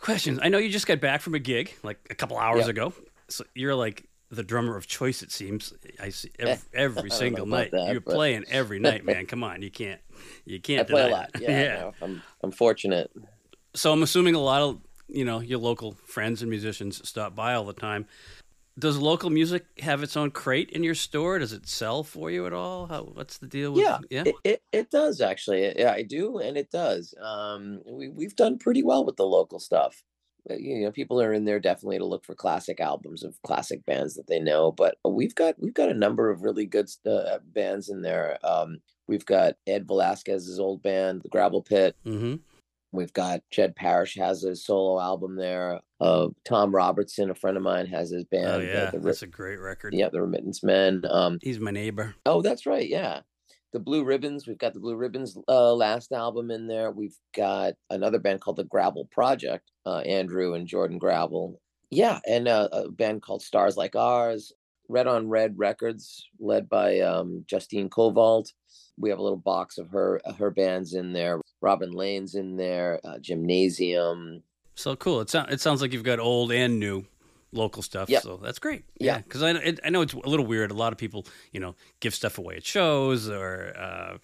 questions. 0.00 0.38
I 0.42 0.48
know 0.48 0.58
you 0.58 0.70
just 0.70 0.86
got 0.86 1.00
back 1.00 1.20
from 1.20 1.34
a 1.34 1.38
gig 1.38 1.74
like 1.82 1.98
a 2.08 2.14
couple 2.14 2.38
hours 2.38 2.60
yep. 2.60 2.70
ago. 2.70 2.94
So 3.28 3.44
you're 3.54 3.74
like 3.74 4.06
the 4.30 4.42
drummer 4.42 4.76
of 4.76 4.86
choice. 4.86 5.22
It 5.22 5.32
seems 5.32 5.72
I 6.00 6.10
see 6.10 6.30
every, 6.38 6.58
every 6.72 7.10
single 7.10 7.46
night. 7.46 7.72
That, 7.72 7.92
You're 7.92 8.00
but... 8.00 8.14
playing 8.14 8.44
every 8.48 8.78
night, 8.80 9.04
man. 9.04 9.26
Come 9.26 9.44
on, 9.44 9.62
you 9.62 9.70
can't 9.70 10.00
you 10.44 10.60
can't. 10.60 10.80
I 10.80 10.84
play 10.84 11.08
a 11.08 11.12
lot. 11.12 11.30
Yeah, 11.40 11.50
yeah. 11.50 11.74
No, 11.80 11.92
I'm 12.02 12.22
I'm 12.42 12.52
fortunate. 12.52 13.10
So 13.74 13.92
I'm 13.92 14.02
assuming 14.02 14.34
a 14.34 14.40
lot 14.40 14.62
of 14.62 14.80
you 15.08 15.24
know 15.24 15.40
your 15.40 15.58
local 15.58 15.92
friends 16.06 16.42
and 16.42 16.50
musicians 16.50 17.06
stop 17.08 17.34
by 17.34 17.54
all 17.54 17.64
the 17.64 17.72
time. 17.72 18.06
Does 18.78 18.96
local 18.96 19.28
music 19.28 19.66
have 19.80 20.02
its 20.02 20.16
own 20.16 20.30
crate 20.30 20.70
in 20.70 20.82
your 20.82 20.94
store? 20.94 21.38
Does 21.38 21.52
it 21.52 21.68
sell 21.68 22.02
for 22.02 22.30
you 22.30 22.46
at 22.46 22.54
all? 22.54 22.86
How, 22.86 23.02
what's 23.02 23.36
the 23.36 23.46
deal 23.46 23.72
with 23.72 23.82
yeah, 23.82 23.98
yeah? 24.10 24.22
It, 24.24 24.34
it, 24.44 24.62
it 24.72 24.90
does 24.90 25.20
actually. 25.20 25.78
Yeah, 25.78 25.92
I 25.92 26.02
do, 26.02 26.38
and 26.38 26.56
it 26.56 26.70
does. 26.70 27.14
Um, 27.20 27.82
we 27.86 28.08
we've 28.08 28.36
done 28.36 28.58
pretty 28.58 28.82
well 28.82 29.04
with 29.04 29.16
the 29.16 29.26
local 29.26 29.58
stuff. 29.58 30.02
Uh, 30.48 30.54
you 30.54 30.80
know 30.80 30.90
people 30.90 31.20
are 31.20 31.32
in 31.32 31.44
there 31.44 31.60
definitely 31.60 31.98
to 31.98 32.04
look 32.04 32.24
for 32.24 32.34
classic 32.34 32.80
albums 32.80 33.22
of 33.22 33.40
classic 33.42 33.84
bands 33.84 34.14
that 34.14 34.26
they 34.26 34.38
know 34.38 34.70
but 34.72 34.96
we've 35.04 35.34
got 35.34 35.54
we've 35.58 35.74
got 35.74 35.90
a 35.90 35.94
number 35.94 36.30
of 36.30 36.42
really 36.42 36.66
good 36.66 36.88
uh, 37.06 37.38
bands 37.52 37.88
in 37.88 38.02
there 38.02 38.38
um, 38.44 38.78
we've 39.06 39.26
got 39.26 39.54
ed 39.66 39.86
Valauskas's 39.86 40.58
old 40.58 40.82
band 40.82 41.22
the 41.22 41.28
gravel 41.28 41.62
pit. 41.62 41.96
Mm-hmm. 42.06 42.36
we've 42.92 43.12
got 43.12 43.40
jed 43.50 43.76
parrish 43.76 44.16
has 44.16 44.44
a 44.44 44.56
solo 44.56 45.00
album 45.00 45.36
there 45.36 45.80
uh, 46.00 46.28
tom 46.44 46.74
robertson 46.74 47.30
a 47.30 47.34
friend 47.34 47.56
of 47.56 47.62
mine 47.62 47.86
has 47.86 48.10
his 48.10 48.24
oh, 48.24 48.28
band 48.30 48.46
oh 48.46 48.58
yeah 48.60 48.90
the, 48.90 48.98
the, 48.98 49.06
that's 49.06 49.22
a 49.22 49.26
great 49.26 49.58
record. 49.58 49.92
Yeah 49.94 50.08
the 50.10 50.22
remittance 50.22 50.62
men 50.62 51.02
um, 51.10 51.38
he's 51.42 51.60
my 51.60 51.70
neighbor. 51.70 52.14
Oh 52.24 52.40
that's 52.40 52.66
right 52.66 52.88
yeah 52.88 53.20
the 53.72 53.80
Blue 53.80 54.04
Ribbons. 54.04 54.46
We've 54.46 54.58
got 54.58 54.74
the 54.74 54.80
Blue 54.80 54.96
Ribbons 54.96 55.36
uh, 55.48 55.72
last 55.74 56.12
album 56.12 56.50
in 56.50 56.66
there. 56.66 56.90
We've 56.90 57.16
got 57.34 57.74
another 57.90 58.18
band 58.18 58.40
called 58.40 58.56
the 58.56 58.64
Gravel 58.64 59.06
Project, 59.10 59.70
uh, 59.86 59.98
Andrew 59.98 60.54
and 60.54 60.66
Jordan 60.66 60.98
Gravel. 60.98 61.60
Yeah, 61.90 62.20
and 62.26 62.48
uh, 62.48 62.68
a 62.72 62.90
band 62.90 63.22
called 63.22 63.42
Stars 63.42 63.76
Like 63.76 63.96
Ours, 63.96 64.52
Red 64.88 65.06
on 65.06 65.28
Red 65.28 65.58
Records, 65.58 66.28
led 66.38 66.68
by 66.68 67.00
um, 67.00 67.44
Justine 67.48 67.90
Kovalt. 67.90 68.52
We 68.96 69.10
have 69.10 69.18
a 69.18 69.22
little 69.22 69.38
box 69.38 69.78
of 69.78 69.90
her 69.90 70.20
her 70.38 70.50
bands 70.50 70.94
in 70.94 71.12
there. 71.12 71.40
Robin 71.60 71.90
Lane's 71.90 72.34
in 72.34 72.56
there. 72.56 73.00
Uh, 73.04 73.18
Gymnasium. 73.18 74.42
So 74.74 74.94
cool. 74.96 75.20
It 75.20 75.30
sounds 75.30 75.52
it 75.52 75.60
sounds 75.60 75.82
like 75.82 75.92
you've 75.92 76.04
got 76.04 76.20
old 76.20 76.52
and 76.52 76.78
new 76.78 77.06
local 77.52 77.82
stuff. 77.82 78.08
Yep. 78.08 78.22
So 78.22 78.36
that's 78.36 78.58
great. 78.58 78.84
Yeah, 78.98 79.18
because 79.18 79.42
I 79.42 79.50
it, 79.52 79.80
I 79.84 79.90
know 79.90 80.02
it's 80.02 80.14
a 80.14 80.28
little 80.28 80.46
weird. 80.46 80.70
A 80.70 80.74
lot 80.74 80.92
of 80.92 80.98
people, 80.98 81.26
you 81.52 81.60
know, 81.60 81.74
give 82.00 82.14
stuff 82.14 82.38
away 82.38 82.56
at 82.56 82.64
shows 82.64 83.28
or 83.28 83.74
uh, 83.76 84.18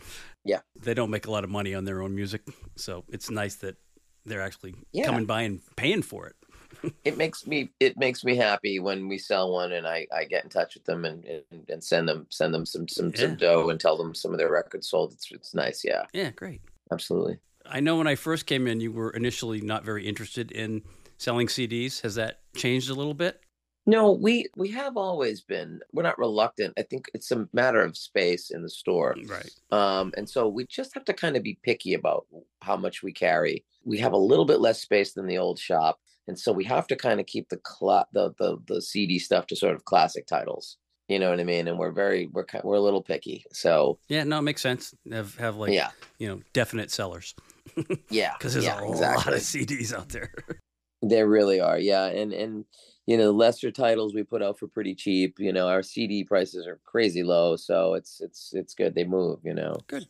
yeah, 0.45 0.61
they 0.81 0.95
don't 0.95 1.11
make 1.11 1.27
a 1.27 1.31
lot 1.31 1.45
of 1.45 1.51
money 1.51 1.75
on 1.75 1.85
their 1.85 2.03
own 2.03 2.15
music. 2.15 2.43
So 2.77 3.05
it's 3.09 3.31
nice 3.31 3.57
that 3.57 3.77
they're 4.25 4.43
actually 4.43 4.75
yeah. 4.93 5.07
coming 5.07 5.25
by 5.25 5.43
and 5.43 5.61
paying 5.77 6.03
for 6.03 6.27
it. 6.27 6.37
it 7.05 7.17
makes 7.17 7.47
me 7.47 7.71
it 7.81 7.97
makes 7.97 8.25
me 8.25 8.37
happy 8.37 8.79
when 8.79 9.09
we 9.09 9.19
sell 9.19 9.53
one 9.53 9.73
and 9.73 9.87
I, 9.87 10.07
I 10.15 10.25
get 10.25 10.45
in 10.45 10.51
touch 10.51 10.75
with 10.75 10.85
them 10.85 11.05
and, 11.05 11.25
and, 11.25 11.65
and 11.69 11.83
send 11.83 12.09
them 12.09 12.27
send 12.31 12.53
them 12.53 12.67
some 12.67 12.89
some, 12.89 13.11
yeah. 13.11 13.21
some 13.21 13.37
dough 13.37 13.71
and 13.71 13.81
tell 13.81 13.97
them 13.97 14.15
some 14.15 14.33
of 14.33 14.39
their 14.39 14.51
records 14.51 14.89
sold. 14.89 15.13
It's 15.13 15.31
it's 15.31 15.55
nice, 15.55 15.85
yeah. 15.85 16.05
Yeah, 16.13 16.31
great. 16.31 16.61
Absolutely. 16.93 17.39
I 17.69 17.81
know 17.81 17.97
when 17.97 18.07
I 18.07 18.15
first 18.15 18.47
came 18.47 18.67
in, 18.67 18.81
you 18.81 18.93
were 18.93 19.11
initially 19.11 19.61
not 19.61 19.85
very 19.85 20.07
interested 20.07 20.53
in 20.53 20.83
selling 21.19 21.47
CDs. 21.47 22.01
Has 22.03 22.15
that 22.17 22.41
changed 22.55 22.91
a 22.91 22.95
little 22.95 23.15
bit? 23.15 23.41
No, 23.89 24.11
we 24.11 24.47
we 24.57 24.69
have 24.73 24.97
always 24.97 25.43
been. 25.43 25.79
We're 25.93 26.03
not 26.03 26.19
reluctant. 26.19 26.75
I 26.77 26.83
think 26.83 27.09
it's 27.15 27.31
a 27.31 27.49
matter 27.53 27.81
of 27.83 27.97
space 27.97 28.51
in 28.51 28.63
the 28.63 28.69
store, 28.69 29.15
right? 29.27 29.51
Um, 29.71 30.13
and 30.17 30.29
so 30.29 30.49
we 30.49 30.67
just 30.67 30.93
have 30.95 31.05
to 31.05 31.13
kind 31.13 31.37
of 31.37 31.45
be 31.45 31.59
picky 31.63 31.95
about 31.95 32.27
how 32.63 32.77
much 32.77 33.05
we 33.05 33.13
carry. 33.13 33.65
We 33.85 33.99
have 33.99 34.13
a 34.13 34.19
little 34.19 34.45
bit 34.45 34.61
less 34.61 34.81
space 34.81 35.13
than 35.13 35.29
the 35.29 35.39
old 35.39 35.61
shop, 35.61 36.01
and 36.27 36.37
so 36.37 36.51
we 36.51 36.65
have 36.65 36.89
to 36.89 36.97
kind 36.97 37.21
of 37.21 37.27
keep 37.27 37.49
the 37.49 37.61
cl- 37.65 38.09
the, 38.13 38.35
the 38.41 38.59
the 38.67 38.83
CD 38.83 39.21
stuff 39.21 39.47
to 39.47 39.57
sort 39.57 39.77
of 39.77 39.85
classic 39.85 40.27
titles. 40.27 40.79
You 41.09 41.21
know 41.21 41.31
what 41.31 41.39
I 41.39 41.45
mean? 41.45 41.69
And 41.69 41.79
we're 41.79 41.93
very 41.93 42.27
we're 42.33 42.45
kind 42.45 42.65
we're 42.65 42.75
a 42.75 42.81
little 42.81 43.03
picky. 43.03 43.45
So 43.53 44.01
yeah, 44.09 44.25
no, 44.25 44.41
it 44.41 44.43
makes 44.43 44.63
sense. 44.63 44.97
Have 45.13 45.37
have 45.37 45.57
like 45.57 45.73
yeah. 45.73 45.91
you 46.19 46.27
know 46.27 46.41
definite 46.53 46.91
sellers. 46.91 47.37
yeah, 48.11 48.33
because 48.37 48.55
there's 48.55 48.65
yeah, 48.65 48.81
a 48.81 48.91
exactly. 48.91 49.33
lot 49.33 49.37
of 49.39 49.45
CDs 49.45 49.95
out 49.95 50.09
there. 50.09 50.33
There 51.03 51.29
really 51.29 51.61
are, 51.61 51.79
yeah, 51.79 52.07
and 52.07 52.33
and 52.33 52.65
you 53.07 53.17
know 53.17 53.31
lesser 53.31 53.71
titles 53.71 54.15
we 54.15 54.23
put 54.23 54.43
out 54.43 54.59
for 54.59 54.67
pretty 54.67 54.95
cheap. 54.95 55.39
You 55.39 55.53
know 55.53 55.69
our 55.69 55.83
CD 55.83 56.25
prices 56.25 56.67
are 56.67 56.81
crazy 56.85 57.23
low, 57.23 57.57
so 57.57 57.95
it's 57.95 58.21
it's 58.21 58.53
it's 58.55 58.75
good. 58.75 58.95
They 58.95 59.05
move, 59.05 59.41
you 59.45 59.55
know. 59.55 59.77
Good. 59.87 60.07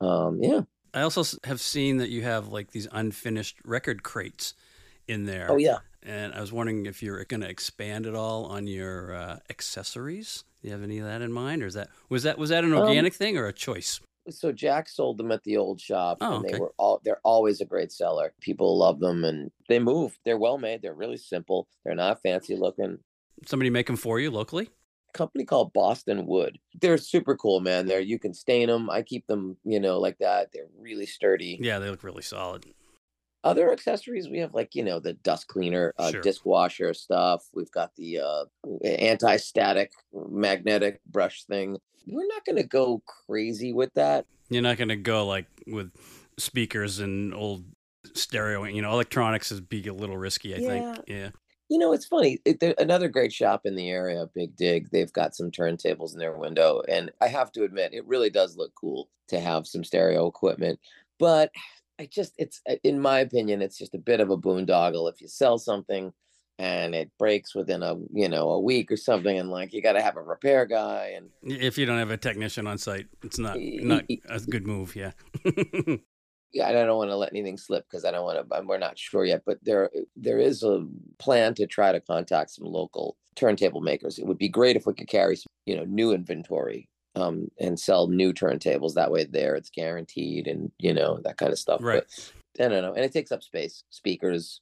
Um, 0.00 0.42
yeah. 0.42 0.62
I 0.92 1.02
also 1.02 1.22
have 1.44 1.60
seen 1.60 1.98
that 1.98 2.08
you 2.08 2.22
have 2.22 2.48
like 2.48 2.72
these 2.72 2.88
unfinished 2.90 3.58
record 3.64 4.02
crates 4.02 4.54
in 5.06 5.24
there. 5.24 5.48
Oh 5.50 5.56
yeah. 5.56 5.78
And 6.02 6.32
I 6.32 6.40
was 6.40 6.52
wondering 6.52 6.86
if 6.86 7.02
you're 7.02 7.22
going 7.24 7.42
to 7.42 7.48
expand 7.48 8.06
at 8.06 8.14
all 8.14 8.46
on 8.46 8.66
your 8.66 9.14
uh, 9.14 9.38
accessories. 9.50 10.44
Do 10.62 10.68
you 10.68 10.72
have 10.72 10.82
any 10.82 10.98
of 10.98 11.06
that 11.06 11.20
in 11.20 11.30
mind, 11.30 11.62
or 11.62 11.66
is 11.66 11.74
that 11.74 11.88
was 12.08 12.22
that 12.22 12.38
was 12.38 12.50
that 12.50 12.64
an 12.64 12.72
um, 12.72 12.80
organic 12.80 13.12
um, 13.12 13.16
thing 13.16 13.36
or 13.36 13.46
a 13.46 13.52
choice? 13.52 14.00
So 14.28 14.52
Jack 14.52 14.88
sold 14.88 15.18
them 15.18 15.32
at 15.32 15.42
the 15.44 15.56
old 15.56 15.80
shop, 15.80 16.18
oh, 16.20 16.36
and 16.36 16.44
they 16.44 16.50
okay. 16.50 16.58
were 16.58 16.72
all 16.76 17.00
they're 17.04 17.20
always 17.24 17.60
a 17.60 17.64
great 17.64 17.92
seller. 17.92 18.32
People 18.40 18.76
love 18.78 19.00
them, 19.00 19.24
and 19.24 19.50
they 19.68 19.78
move. 19.78 20.18
They're 20.24 20.38
well 20.38 20.58
made. 20.58 20.82
They're 20.82 20.94
really 20.94 21.16
simple. 21.16 21.68
They're 21.84 21.94
not 21.94 22.22
fancy 22.22 22.56
looking. 22.56 22.98
Somebody 23.46 23.70
make 23.70 23.86
them 23.86 23.96
for 23.96 24.20
you 24.20 24.30
locally. 24.30 24.68
Company 25.12 25.44
called 25.44 25.72
Boston 25.72 26.26
Wood. 26.26 26.58
They're 26.80 26.98
super 26.98 27.36
cool, 27.36 27.60
man. 27.60 27.86
They're 27.86 28.00
you 28.00 28.18
can 28.18 28.34
stain 28.34 28.68
them. 28.68 28.90
I 28.90 29.02
keep 29.02 29.26
them, 29.26 29.56
you 29.64 29.80
know, 29.80 29.98
like 29.98 30.18
that. 30.18 30.50
They're 30.52 30.68
really 30.78 31.06
sturdy. 31.06 31.58
Yeah, 31.60 31.78
they 31.78 31.90
look 31.90 32.04
really 32.04 32.22
solid. 32.22 32.66
Other 33.42 33.72
accessories 33.72 34.28
we 34.28 34.38
have, 34.38 34.54
like 34.54 34.74
you 34.74 34.84
know, 34.84 35.00
the 35.00 35.14
dust 35.14 35.48
cleaner, 35.48 35.94
uh, 35.98 36.10
sure. 36.10 36.20
disc 36.20 36.44
washer 36.44 36.92
stuff. 36.92 37.46
We've 37.54 37.70
got 37.70 37.94
the 37.96 38.20
uh, 38.20 38.44
anti-static 38.84 39.92
magnetic 40.12 41.00
brush 41.06 41.44
thing 41.44 41.78
we're 42.06 42.26
not 42.26 42.44
going 42.44 42.56
to 42.56 42.66
go 42.66 43.02
crazy 43.06 43.72
with 43.72 43.92
that. 43.94 44.26
You're 44.48 44.62
not 44.62 44.76
going 44.76 44.88
to 44.88 44.96
go 44.96 45.26
like 45.26 45.46
with 45.66 45.92
speakers 46.38 46.98
and 46.98 47.34
old 47.34 47.64
stereo. 48.14 48.64
You 48.64 48.82
know, 48.82 48.92
electronics 48.92 49.52
is 49.52 49.60
be 49.60 49.86
a 49.86 49.94
little 49.94 50.18
risky. 50.18 50.54
I 50.54 50.58
yeah. 50.58 50.68
think. 50.68 50.98
Yeah. 51.06 51.30
You 51.68 51.78
know, 51.78 51.92
it's 51.92 52.06
funny. 52.06 52.40
It, 52.44 52.60
another 52.78 53.08
great 53.08 53.32
shop 53.32 53.60
in 53.64 53.76
the 53.76 53.90
area, 53.90 54.26
Big 54.34 54.56
Dig. 54.56 54.90
They've 54.90 55.12
got 55.12 55.36
some 55.36 55.52
turntables 55.52 56.12
in 56.14 56.18
their 56.18 56.36
window, 56.36 56.82
and 56.88 57.12
I 57.20 57.28
have 57.28 57.52
to 57.52 57.62
admit, 57.62 57.94
it 57.94 58.04
really 58.08 58.28
does 58.28 58.56
look 58.56 58.72
cool 58.74 59.08
to 59.28 59.38
have 59.38 59.68
some 59.68 59.84
stereo 59.84 60.26
equipment. 60.26 60.80
But 61.20 61.52
I 62.00 62.06
just, 62.06 62.32
it's 62.38 62.62
uh, 62.68 62.76
in 62.82 62.98
my 62.98 63.20
opinion, 63.20 63.60
it's 63.60 63.76
just 63.76 63.94
a 63.94 63.98
bit 63.98 64.20
of 64.20 64.30
a 64.30 64.36
boondoggle. 64.36 65.12
If 65.12 65.20
you 65.20 65.28
sell 65.28 65.58
something 65.58 66.12
and 66.60 66.94
it 66.94 67.10
breaks 67.18 67.54
within 67.54 67.82
a 67.82 67.96
you 68.12 68.28
know 68.28 68.50
a 68.50 68.60
week 68.60 68.92
or 68.92 68.96
something 68.96 69.38
and 69.38 69.50
like 69.50 69.72
you 69.72 69.80
got 69.80 69.94
to 69.94 70.02
have 70.02 70.16
a 70.16 70.22
repair 70.22 70.66
guy 70.66 71.14
and 71.16 71.30
if 71.42 71.78
you 71.78 71.86
don't 71.86 71.98
have 71.98 72.10
a 72.10 72.18
technician 72.18 72.66
on 72.66 72.76
site 72.76 73.06
it's 73.22 73.38
not 73.38 73.56
not 73.58 74.04
a 74.28 74.40
good 74.40 74.66
move 74.66 74.94
yeah 74.94 75.12
yeah 76.52 76.68
i 76.68 76.72
don't 76.72 76.98
want 76.98 77.08
to 77.08 77.16
let 77.16 77.32
anything 77.32 77.56
slip 77.56 77.86
because 77.88 78.04
i 78.04 78.10
don't 78.10 78.24
want 78.24 78.46
to 78.46 78.62
we're 78.66 78.76
not 78.76 78.98
sure 78.98 79.24
yet 79.24 79.40
but 79.46 79.58
there 79.62 79.86
uh, 79.86 80.00
there 80.16 80.38
is 80.38 80.62
a 80.62 80.86
plan 81.18 81.54
to 81.54 81.66
try 81.66 81.92
to 81.92 82.00
contact 82.00 82.50
some 82.50 82.66
local 82.66 83.16
turntable 83.36 83.80
makers 83.80 84.18
it 84.18 84.26
would 84.26 84.36
be 84.36 84.48
great 84.48 84.76
if 84.76 84.84
we 84.84 84.92
could 84.92 85.08
carry 85.08 85.36
some, 85.36 85.46
you 85.64 85.74
know 85.74 85.84
new 85.84 86.12
inventory 86.12 86.89
um 87.16 87.50
and 87.58 87.78
sell 87.78 88.06
new 88.08 88.32
turntables 88.32 88.94
that 88.94 89.10
way 89.10 89.24
there 89.24 89.56
it's 89.56 89.70
guaranteed 89.70 90.46
and 90.46 90.70
you 90.78 90.94
know 90.94 91.18
that 91.24 91.36
kind 91.36 91.52
of 91.52 91.58
stuff 91.58 91.82
right 91.82 92.04
but, 92.56 92.64
i 92.64 92.68
don't 92.68 92.82
know 92.82 92.94
and 92.94 93.04
it 93.04 93.12
takes 93.12 93.32
up 93.32 93.42
space 93.42 93.84
speakers 93.90 94.60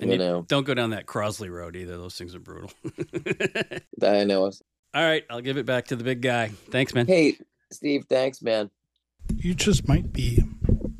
and 0.00 0.10
you, 0.10 0.18
know, 0.18 0.46
don't 0.48 0.64
go 0.64 0.72
down 0.72 0.90
that 0.90 1.04
Crosley 1.04 1.50
road 1.50 1.76
either. 1.76 1.98
Those 1.98 2.16
things 2.16 2.34
are 2.34 2.40
brutal. 2.40 2.70
I 4.02 4.24
know. 4.24 4.44
All 4.44 5.04
right, 5.04 5.24
I'll 5.28 5.42
give 5.42 5.58
it 5.58 5.66
back 5.66 5.88
to 5.88 5.96
the 5.96 6.02
big 6.02 6.22
guy. 6.22 6.48
Thanks, 6.70 6.94
man. 6.94 7.06
Hey, 7.06 7.36
Steve. 7.70 8.06
Thanks, 8.08 8.40
man. 8.40 8.70
You 9.36 9.54
just 9.54 9.86
might 9.86 10.12
be 10.12 10.42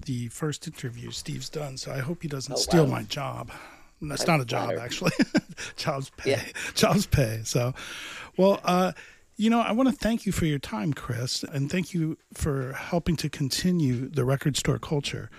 the 0.04 0.28
first 0.28 0.66
interview 0.66 1.10
Steve's 1.10 1.48
done, 1.48 1.76
so 1.76 1.92
I 1.92 1.98
hope 1.98 2.22
he 2.22 2.28
doesn't 2.28 2.52
oh, 2.52 2.56
steal 2.56 2.84
wow. 2.84 2.90
my 2.90 3.02
job. 3.04 3.50
That's 4.02 4.26
not 4.26 4.40
a 4.40 4.44
job, 4.44 4.74
actually. 4.80 5.12
Jobs 5.76 6.10
pay. 6.16 6.30
Yeah. 6.30 6.42
Jobs 6.74 7.06
pay. 7.06 7.42
So, 7.44 7.74
well, 8.36 8.60
uh, 8.64 8.92
you 9.40 9.48
know, 9.48 9.60
I 9.60 9.72
want 9.72 9.88
to 9.88 9.94
thank 9.94 10.26
you 10.26 10.32
for 10.32 10.44
your 10.44 10.58
time, 10.58 10.92
Chris, 10.92 11.42
and 11.42 11.70
thank 11.70 11.94
you 11.94 12.18
for 12.34 12.74
helping 12.74 13.16
to 13.16 13.30
continue 13.30 14.06
the 14.06 14.26
record 14.26 14.54
store 14.54 14.78
culture. 14.78 15.30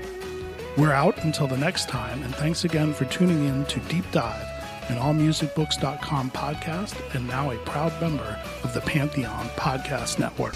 We're 0.77 0.91
out 0.91 1.23
until 1.23 1.47
the 1.47 1.57
next 1.57 1.89
time, 1.89 2.21
and 2.23 2.35
thanks 2.35 2.65
again 2.65 2.93
for 2.93 3.05
tuning 3.05 3.45
in 3.45 3.65
to 3.65 3.79
Deep 3.81 4.09
Dive, 4.11 4.54
an 4.89 4.97
allmusicbooks.com 4.97 6.31
podcast, 6.31 7.15
and 7.15 7.27
now 7.27 7.51
a 7.51 7.57
proud 7.59 7.99
member 8.01 8.39
of 8.63 8.73
the 8.73 8.81
Pantheon 8.81 9.47
Podcast 9.57 10.19
Network. 10.19 10.55